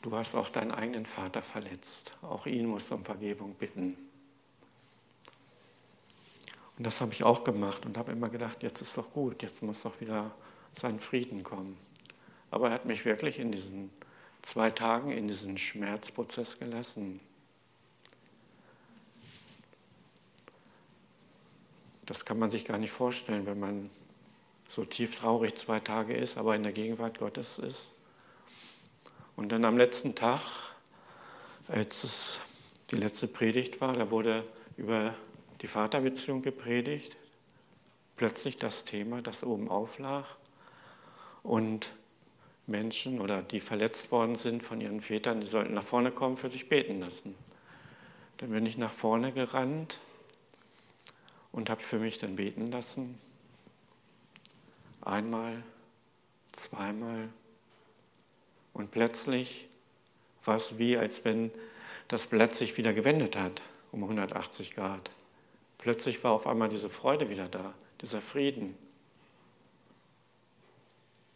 du 0.02 0.16
hast 0.16 0.36
auch 0.36 0.50
deinen 0.50 0.72
eigenen 0.72 1.06
Vater 1.06 1.42
verletzt. 1.42 2.18
Auch 2.22 2.46
ihn 2.48 2.68
musst 2.68 2.90
du 2.90 2.96
um 2.96 3.06
Vergebung 3.06 3.54
bitten. 3.56 3.96
Und 6.78 6.88
das 6.88 7.02
habe 7.02 7.14
ich 7.14 7.24
auch 7.24 7.44
gemacht 7.44 7.86
und 7.86 7.98
habe 7.98 8.12
immer 8.12 8.30
gedacht, 8.30 8.64
jetzt 8.64 8.82
ist 8.82 8.98
doch 8.98 9.12
gut, 9.12 9.44
jetzt 9.44 9.62
muss 9.62 9.84
doch 9.84 10.00
wieder 10.02 10.32
sein 10.76 11.00
Frieden 11.00 11.44
kommen. 11.44 11.78
Aber 12.52 12.68
er 12.68 12.74
hat 12.74 12.86
mich 12.86 13.06
wirklich 13.06 13.40
in 13.40 13.52
diesen 13.52 13.90
zwei 14.42 14.72
Tagen 14.72 15.12
in 15.12 15.28
diesen 15.28 15.58
Schmerzprozess 15.58 16.60
gelassen. 16.60 17.20
Das 22.06 22.26
kann 22.26 22.40
man 22.40 22.50
sich 22.50 22.66
gar 22.66 22.78
nicht 22.78 22.92
vorstellen, 22.92 23.46
wenn 23.46 23.60
man 23.60 23.90
so 24.68 24.84
tief 24.84 25.16
traurig 25.16 25.56
zwei 25.56 25.80
Tage 25.80 26.14
ist, 26.14 26.38
aber 26.38 26.56
in 26.56 26.64
der 26.64 26.72
Gegenwart 26.72 27.20
Gottes 27.20 27.60
ist. 27.60 27.88
Und 29.36 29.52
dann 29.52 29.66
am 29.66 29.78
letzten 29.78 30.16
Tag, 30.16 30.42
als 31.68 32.04
es 32.04 32.42
die 32.90 32.98
letzte 32.98 33.28
Predigt 33.28 33.80
war, 33.80 33.94
da 33.94 34.10
wurde 34.12 34.44
über 34.78 35.14
die 35.62 35.68
Vaterbeziehung 35.68 36.42
gepredigt, 36.42 37.16
plötzlich 38.18 38.58
das 38.58 38.84
Thema, 38.84 39.22
das 39.22 39.44
oben 39.44 39.70
auflag. 39.70 40.26
Und 41.44 41.92
Menschen 42.68 43.20
oder 43.20 43.42
die 43.42 43.60
verletzt 43.60 44.12
worden 44.12 44.36
sind 44.36 44.64
von 44.64 44.82
ihren 44.82 45.02
Vätern, 45.02 45.42
die 45.42 45.48
sollten 45.48 45.74
nach 45.74 45.84
vorne 45.84 46.12
kommen, 46.12 46.38
für 46.38 46.50
sich 46.50 46.70
beten 46.70 47.00
lassen. 47.00 47.36
Dann 48.38 48.52
bin 48.52 48.66
ich 48.66 48.78
nach 48.78 48.94
vorne 48.94 49.32
gerannt 49.32 50.00
und 51.52 51.70
habe 51.70 51.82
für 51.82 52.00
mich 52.00 52.18
dann 52.18 52.36
beten 52.36 52.72
lassen. 52.72 53.18
Einmal, 55.02 55.64
zweimal. 56.52 57.30
Und 58.74 58.92
plötzlich 58.92 59.68
war 60.46 60.56
es 60.56 60.78
wie, 60.78 60.98
als 60.98 61.26
wenn 61.26 61.52
das 62.08 62.28
Blatt 62.28 62.54
sich 62.54 62.78
wieder 62.78 62.94
gewendet 62.94 63.38
hat, 63.38 63.62
um 63.92 64.04
180 64.04 64.76
Grad. 64.76 65.12
Plötzlich 65.78 66.24
war 66.24 66.32
auf 66.32 66.48
einmal 66.48 66.70
diese 66.70 66.90
Freude 66.90 67.30
wieder 67.30 67.48
da, 67.48 67.74
dieser 68.02 68.22
Frieden. 68.22 68.76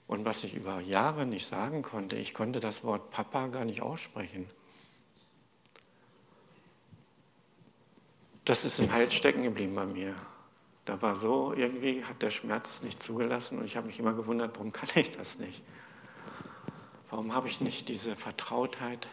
Und 0.08 0.24
was 0.26 0.44
ich 0.44 0.54
über 0.54 0.80
Jahre 0.82 1.26
nicht 1.26 1.48
sagen 1.48 1.82
konnte, 1.82 2.16
ich 2.16 2.34
konnte 2.34 2.60
das 2.60 2.84
Wort 2.84 3.10
Papa 3.10 3.48
gar 3.48 3.66
nicht 3.66 3.82
aussprechen. 3.82 4.48
Das 8.46 8.64
ist 8.64 8.80
im 8.80 8.92
Hals 8.92 9.16
stecken 9.16 9.42
geblieben 9.42 9.74
bei 9.74 9.88
mir. 9.88 10.16
Da 10.86 11.02
war 11.02 11.16
so, 11.16 11.54
irgendwie 11.54 12.04
hat 12.06 12.22
der 12.22 12.30
Schmerz 12.30 12.70
es 12.70 12.84
nicht 12.84 13.02
zugelassen 13.02 13.58
und 13.58 13.66
ich 13.66 13.76
habe 13.76 13.88
mich 13.88 14.00
immer 14.00 14.14
gewundert, 14.14 14.56
warum 14.56 14.72
kann 14.72 14.90
ich 14.94 15.10
das 15.10 15.40
nicht? 15.40 15.64
Warum 17.10 17.34
habe 17.34 17.48
ich 17.48 17.60
nicht 17.60 17.90
diese 17.90 18.16
Vertrautheit, 18.16 19.08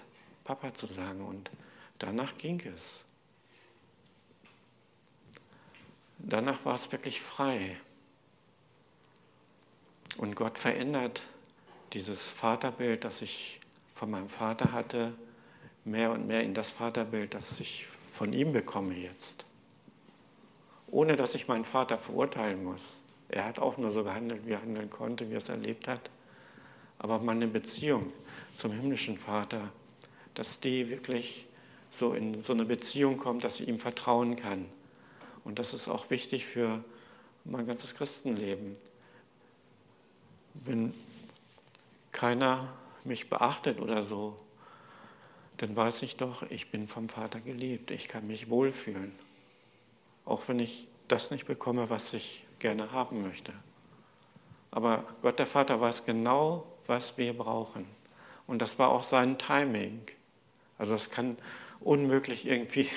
Papa 0.45 0.75
zu 0.75 0.87
sagen? 0.87 1.25
Und 1.25 1.51
danach 1.99 2.37
ging 2.37 2.61
es. 2.61 2.99
Danach 6.19 6.63
war 6.67 6.75
es 6.75 6.93
wirklich 6.93 7.23
frei. 7.23 7.79
Und 10.19 10.37
Gott 10.37 10.59
verändert 10.59 11.23
dieses 11.93 12.31
Vaterbild, 12.31 13.05
das 13.05 13.23
ich 13.23 13.61
von 13.95 14.11
meinem 14.11 14.29
Vater 14.29 14.73
hatte, 14.73 15.13
mehr 15.85 16.13
und 16.13 16.27
mehr 16.27 16.43
in 16.43 16.55
das 16.55 16.71
Vaterbild, 16.71 17.35
das 17.35 17.61
ich 17.61 17.87
von 18.13 18.33
ihm 18.33 18.53
bekomme 18.53 18.95
jetzt. 18.95 19.45
Ohne 20.89 21.17
dass 21.17 21.35
ich 21.35 21.49
meinen 21.49 21.65
Vater 21.65 21.99
verurteilen 21.99 22.63
muss. 22.63 22.97
Er 23.29 23.47
hat 23.47 23.59
auch 23.59 23.79
nur 23.79 23.91
so 23.93 24.05
gehandelt, 24.05 24.47
wie 24.47 24.53
er 24.53 24.61
handeln 24.61 24.91
konnte, 24.91 25.29
wie 25.29 25.35
er 25.35 25.39
es 25.39 25.49
erlebt 25.49 25.89
hat. 25.89 26.11
Aber 26.99 27.19
meine 27.19 27.47
Beziehung 27.47 28.13
zum 28.57 28.73
himmlischen 28.73 29.17
Vater, 29.17 29.71
dass 30.35 30.61
die 30.61 30.89
wirklich 30.91 31.47
so 31.91 32.13
in 32.13 32.43
so 32.43 32.53
eine 32.53 32.65
Beziehung 32.65 33.17
kommt, 33.17 33.45
dass 33.45 33.61
ich 33.61 33.69
ihm 33.69 33.79
vertrauen 33.79 34.37
kann. 34.37 34.67
Und 35.45 35.59
das 35.59 35.75
ist 35.75 35.89
auch 35.89 36.11
wichtig 36.11 36.47
für 36.47 36.85
mein 37.45 37.67
ganzes 37.67 37.95
Christenleben, 37.95 38.77
wenn 40.55 40.95
keiner 42.13 42.73
mich 43.05 43.29
beachtet 43.29 43.81
oder 43.81 44.03
so, 44.03 44.37
dann 45.59 45.77
weiß 45.77 46.03
ich 46.03 46.17
doch, 46.17 46.43
ich 46.51 46.71
bin 46.71 46.89
vom 46.89 47.09
Vater 47.09 47.41
geliebt, 47.41 47.91
ich 47.91 48.09
kann 48.09 48.25
mich 48.25 48.51
wohlfühlen, 48.51 49.13
auch 50.25 50.49
wenn 50.49 50.59
ich 50.59 50.89
das 51.09 51.31
nicht 51.31 51.47
bekomme, 51.47 51.91
was 51.91 52.15
ich 52.15 52.45
gerne 52.59 52.93
haben 52.93 53.23
möchte. 53.23 53.53
Aber 54.71 55.05
Gott 55.21 55.39
der 55.39 55.47
Vater 55.47 55.81
weiß 55.81 56.05
genau, 56.05 56.67
was 56.87 57.17
wir 57.19 57.37
brauchen. 57.37 57.87
Und 58.47 58.63
das 58.63 58.79
war 58.79 58.89
auch 58.89 59.03
sein 59.03 59.39
Timing. 59.39 60.01
Also 60.79 60.93
das 60.93 61.11
kann 61.11 61.37
unmöglich 61.81 62.47
irgendwie 62.47 62.89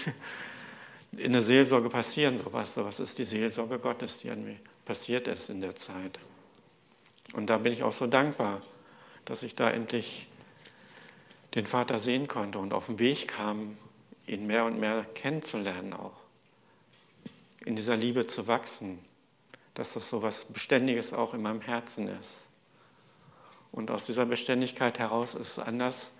in 1.11 1.33
der 1.33 1.41
Seelsorge 1.41 1.89
passieren, 1.89 2.37
sowas. 2.37 2.73
Sowas 2.73 2.99
ist 2.99 3.17
die 3.19 3.23
Seelsorge 3.25 3.77
Gottes, 3.77 4.17
die 4.17 4.29
an 4.29 4.43
mir 4.43 4.57
passiert 4.85 5.27
ist 5.27 5.49
in 5.49 5.61
der 5.61 5.75
Zeit. 5.75 6.19
Und 7.33 7.49
da 7.49 7.57
bin 7.57 7.73
ich 7.73 7.83
auch 7.83 7.93
so 7.93 8.07
dankbar, 8.07 8.61
dass 9.25 9.43
ich 9.43 9.55
da 9.55 9.69
endlich 9.69 10.27
den 11.55 11.65
Vater 11.65 11.97
sehen 11.97 12.27
konnte 12.27 12.59
und 12.59 12.73
auf 12.73 12.87
den 12.87 12.99
Weg 12.99 13.29
kam, 13.29 13.77
ihn 14.27 14.45
mehr 14.45 14.65
und 14.65 14.79
mehr 14.79 15.05
kennenzulernen 15.15 15.93
auch. 15.93 16.17
In 17.65 17.75
dieser 17.75 17.97
Liebe 17.97 18.27
zu 18.27 18.47
wachsen, 18.47 18.99
dass 19.73 19.93
das 19.93 20.09
so 20.09 20.21
was 20.21 20.45
Beständiges 20.45 21.13
auch 21.13 21.33
in 21.33 21.41
meinem 21.41 21.61
Herzen 21.61 22.07
ist. 22.07 22.41
Und 23.71 23.91
aus 23.91 24.05
dieser 24.05 24.25
Beständigkeit 24.25 24.99
heraus 24.99 25.35
ist 25.35 25.57
es 25.57 25.59
anders 25.59 26.11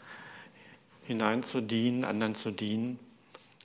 hinein 1.05 1.43
zu 1.43 1.61
dienen, 1.61 2.03
anderen 2.03 2.35
zu 2.35 2.51
dienen, 2.51 2.99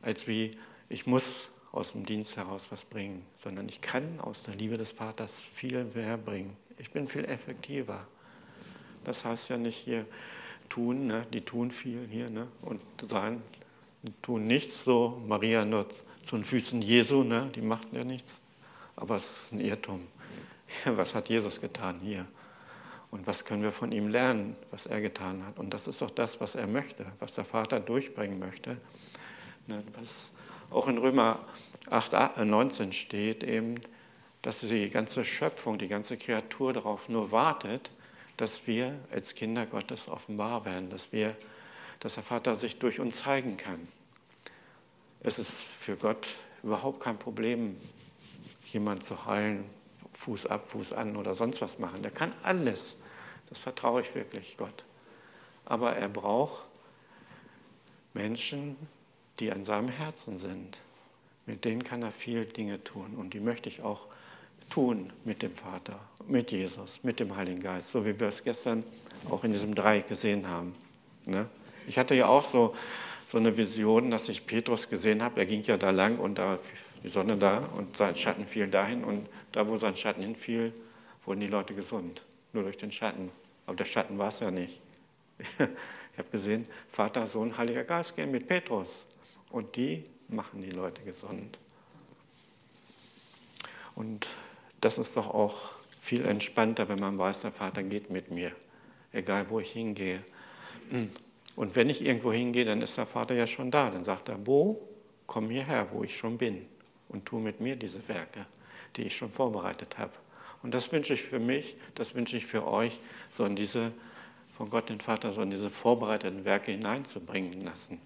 als 0.02 0.26
wie 0.26 0.56
ich 0.88 1.06
muss 1.06 1.48
aus 1.72 1.92
dem 1.92 2.04
Dienst 2.04 2.36
heraus 2.36 2.66
was 2.70 2.84
bringen, 2.84 3.24
sondern 3.42 3.68
ich 3.68 3.80
kann 3.80 4.20
aus 4.20 4.42
der 4.42 4.54
Liebe 4.54 4.76
des 4.76 4.92
Vaters 4.92 5.32
viel 5.54 5.84
mehr 5.84 6.16
bringen. 6.16 6.56
Ich 6.80 6.90
bin 6.90 7.08
viel 7.08 7.26
effektiver. 7.26 8.06
Das 9.04 9.24
heißt 9.24 9.50
ja 9.50 9.58
nicht 9.58 9.76
hier 9.76 10.06
tun, 10.70 11.08
ne? 11.08 11.26
die 11.32 11.42
tun 11.42 11.70
viel 11.70 12.06
hier 12.10 12.30
ne? 12.30 12.48
und 12.62 12.80
sein, 13.02 13.42
die 14.02 14.12
tun 14.22 14.46
nichts, 14.46 14.84
so 14.84 15.22
Maria 15.26 15.64
nur 15.64 15.88
zu 16.24 16.36
den 16.36 16.44
Füßen 16.44 16.80
Jesu, 16.80 17.22
ne? 17.22 17.50
die 17.54 17.60
machten 17.60 17.94
ja 17.94 18.04
nichts. 18.04 18.40
Aber 18.96 19.16
es 19.16 19.24
ist 19.24 19.52
ein 19.52 19.60
Irrtum. 19.60 20.06
Was 20.84 21.14
hat 21.14 21.28
Jesus 21.28 21.60
getan 21.60 22.00
hier? 22.00 22.26
Und 23.10 23.26
was 23.26 23.44
können 23.44 23.62
wir 23.62 23.72
von 23.72 23.92
ihm 23.92 24.08
lernen, 24.08 24.56
was 24.70 24.86
er 24.86 25.00
getan 25.00 25.44
hat? 25.44 25.58
Und 25.58 25.74
das 25.74 25.88
ist 25.88 26.00
doch 26.00 26.10
das, 26.10 26.40
was 26.40 26.54
er 26.54 26.66
möchte, 26.66 27.04
was 27.18 27.34
der 27.34 27.44
Vater 27.44 27.80
durchbringen 27.80 28.38
möchte. 28.38 28.76
Ne? 29.66 29.82
Was 29.98 30.08
auch 30.70 30.86
in 30.86 30.96
Römer 30.96 31.40
8, 31.90 32.44
19 32.44 32.92
steht 32.92 33.42
eben, 33.42 33.76
dass 34.42 34.60
die 34.60 34.90
ganze 34.90 35.24
Schöpfung, 35.24 35.78
die 35.78 35.88
ganze 35.88 36.16
Kreatur 36.16 36.72
darauf 36.72 37.08
nur 37.08 37.30
wartet, 37.32 37.90
dass 38.36 38.66
wir 38.66 38.98
als 39.10 39.34
Kinder 39.34 39.66
Gottes 39.66 40.08
offenbar 40.08 40.64
werden, 40.64 40.88
dass, 40.88 41.12
wir, 41.12 41.36
dass 41.98 42.14
der 42.14 42.22
Vater 42.22 42.54
sich 42.54 42.78
durch 42.78 43.00
uns 43.00 43.20
zeigen 43.20 43.56
kann. 43.56 43.86
Es 45.20 45.38
ist 45.38 45.52
für 45.52 45.96
Gott 45.96 46.36
überhaupt 46.62 47.00
kein 47.00 47.18
Problem, 47.18 47.76
jemanden 48.64 49.04
zu 49.04 49.26
heilen, 49.26 49.64
Fuß 50.14 50.46
ab, 50.46 50.68
Fuß 50.68 50.94
an 50.94 51.16
oder 51.16 51.34
sonst 51.34 51.60
was 51.60 51.78
machen. 51.78 52.02
Der 52.02 52.10
kann 52.10 52.32
alles. 52.42 52.96
Das 53.48 53.58
vertraue 53.58 54.00
ich 54.02 54.14
wirklich 54.14 54.56
Gott. 54.56 54.84
Aber 55.64 55.96
er 55.96 56.08
braucht 56.08 56.64
Menschen, 58.14 58.76
die 59.38 59.50
an 59.52 59.64
seinem 59.64 59.88
Herzen 59.88 60.38
sind. 60.38 60.78
Mit 61.46 61.64
denen 61.64 61.84
kann 61.84 62.02
er 62.02 62.12
viele 62.12 62.46
Dinge 62.46 62.82
tun 62.84 63.16
und 63.16 63.34
die 63.34 63.40
möchte 63.40 63.68
ich 63.68 63.82
auch 63.82 64.06
tun 64.70 65.12
mit 65.24 65.42
dem 65.42 65.54
Vater, 65.54 66.00
mit 66.26 66.50
Jesus, 66.50 67.00
mit 67.02 67.20
dem 67.20 67.36
Heiligen 67.36 67.60
Geist, 67.60 67.90
so 67.90 68.04
wie 68.06 68.18
wir 68.18 68.28
es 68.28 68.42
gestern 68.42 68.84
auch 69.28 69.44
in 69.44 69.52
diesem 69.52 69.74
Dreieck 69.74 70.08
gesehen 70.08 70.48
haben. 70.48 70.74
Ne? 71.26 71.46
Ich 71.86 71.98
hatte 71.98 72.14
ja 72.14 72.26
auch 72.26 72.44
so, 72.44 72.74
so 73.28 73.38
eine 73.38 73.56
Vision, 73.56 74.10
dass 74.10 74.28
ich 74.28 74.46
Petrus 74.46 74.88
gesehen 74.88 75.22
habe. 75.22 75.40
Er 75.40 75.46
ging 75.46 75.62
ja 75.62 75.76
da 75.76 75.90
lang 75.90 76.18
und 76.18 76.38
da 76.38 76.58
die 77.02 77.08
Sonne 77.08 77.36
da 77.36 77.58
und 77.76 77.96
sein 77.96 78.14
Schatten 78.16 78.46
fiel 78.46 78.68
dahin 78.68 79.04
und 79.04 79.26
da, 79.52 79.66
wo 79.66 79.76
sein 79.76 79.96
Schatten 79.96 80.22
hinfiel, 80.22 80.72
wurden 81.24 81.40
die 81.40 81.46
Leute 81.46 81.74
gesund, 81.74 82.22
nur 82.52 82.62
durch 82.62 82.76
den 82.76 82.92
Schatten. 82.92 83.30
Aber 83.66 83.76
der 83.76 83.84
Schatten 83.84 84.18
war 84.18 84.28
es 84.28 84.40
ja 84.40 84.50
nicht. 84.50 84.80
Ich 86.12 86.18
habe 86.18 86.30
gesehen, 86.32 86.66
Vater, 86.88 87.26
Sohn, 87.26 87.56
Heiliger 87.56 87.84
Geist 87.84 88.16
gehen 88.16 88.32
mit 88.32 88.46
Petrus 88.46 89.06
und 89.50 89.76
die 89.76 90.04
machen 90.28 90.60
die 90.60 90.70
Leute 90.70 91.00
gesund. 91.02 91.56
Und 93.94 94.28
das 94.80 94.98
ist 94.98 95.16
doch 95.16 95.28
auch 95.28 95.56
viel 96.00 96.24
entspannter, 96.24 96.88
wenn 96.88 96.98
man 96.98 97.18
weiß, 97.18 97.42
der 97.42 97.52
Vater 97.52 97.82
geht 97.82 98.10
mit 98.10 98.30
mir, 98.30 98.52
egal 99.12 99.46
wo 99.50 99.60
ich 99.60 99.72
hingehe. 99.72 100.22
Und 101.56 101.76
wenn 101.76 101.90
ich 101.90 102.04
irgendwo 102.04 102.32
hingehe, 102.32 102.64
dann 102.64 102.82
ist 102.82 102.96
der 102.96 103.06
Vater 103.06 103.34
ja 103.34 103.46
schon 103.46 103.70
da. 103.70 103.90
Dann 103.90 104.04
sagt 104.04 104.28
er, 104.28 104.38
Bo, 104.38 104.80
komm 105.26 105.50
hierher, 105.50 105.88
wo 105.92 106.02
ich 106.02 106.16
schon 106.16 106.38
bin 106.38 106.66
und 107.08 107.26
tu 107.26 107.38
mit 107.38 107.60
mir 107.60 107.76
diese 107.76 108.06
Werke, 108.08 108.46
die 108.96 109.02
ich 109.02 109.16
schon 109.16 109.30
vorbereitet 109.30 109.98
habe. 109.98 110.12
Und 110.62 110.74
das 110.74 110.90
wünsche 110.92 111.14
ich 111.14 111.22
für 111.22 111.38
mich, 111.38 111.76
das 111.94 112.14
wünsche 112.14 112.36
ich 112.36 112.46
für 112.46 112.66
euch, 112.66 112.98
so 113.36 113.44
in 113.44 113.56
diese, 113.56 113.92
von 114.56 114.70
Gott 114.70 114.88
den 114.88 115.00
Vater, 115.00 115.32
so 115.32 115.42
in 115.42 115.50
diese 115.50 115.70
vorbereiteten 115.70 116.44
Werke 116.44 116.72
hineinzubringen 116.72 117.64
lassen. 117.64 118.00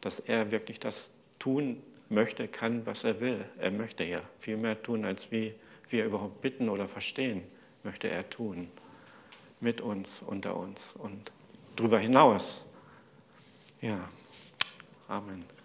Dass 0.00 0.20
er 0.20 0.50
wirklich 0.50 0.78
das 0.80 1.10
tun 1.38 1.82
möchte, 2.08 2.48
kann, 2.48 2.86
was 2.86 3.04
er 3.04 3.20
will. 3.20 3.44
Er 3.58 3.70
möchte 3.70 4.04
ja 4.04 4.20
viel 4.38 4.56
mehr 4.56 4.80
tun, 4.82 5.04
als 5.04 5.30
wie 5.30 5.54
wir 5.90 6.04
überhaupt 6.04 6.40
bitten 6.40 6.68
oder 6.68 6.88
verstehen, 6.88 7.42
möchte 7.82 8.08
er 8.08 8.28
tun. 8.28 8.68
Mit 9.60 9.80
uns, 9.80 10.20
unter 10.26 10.56
uns 10.56 10.92
und 10.98 11.32
darüber 11.76 11.98
hinaus. 11.98 12.64
Ja, 13.80 14.08
Amen. 15.08 15.55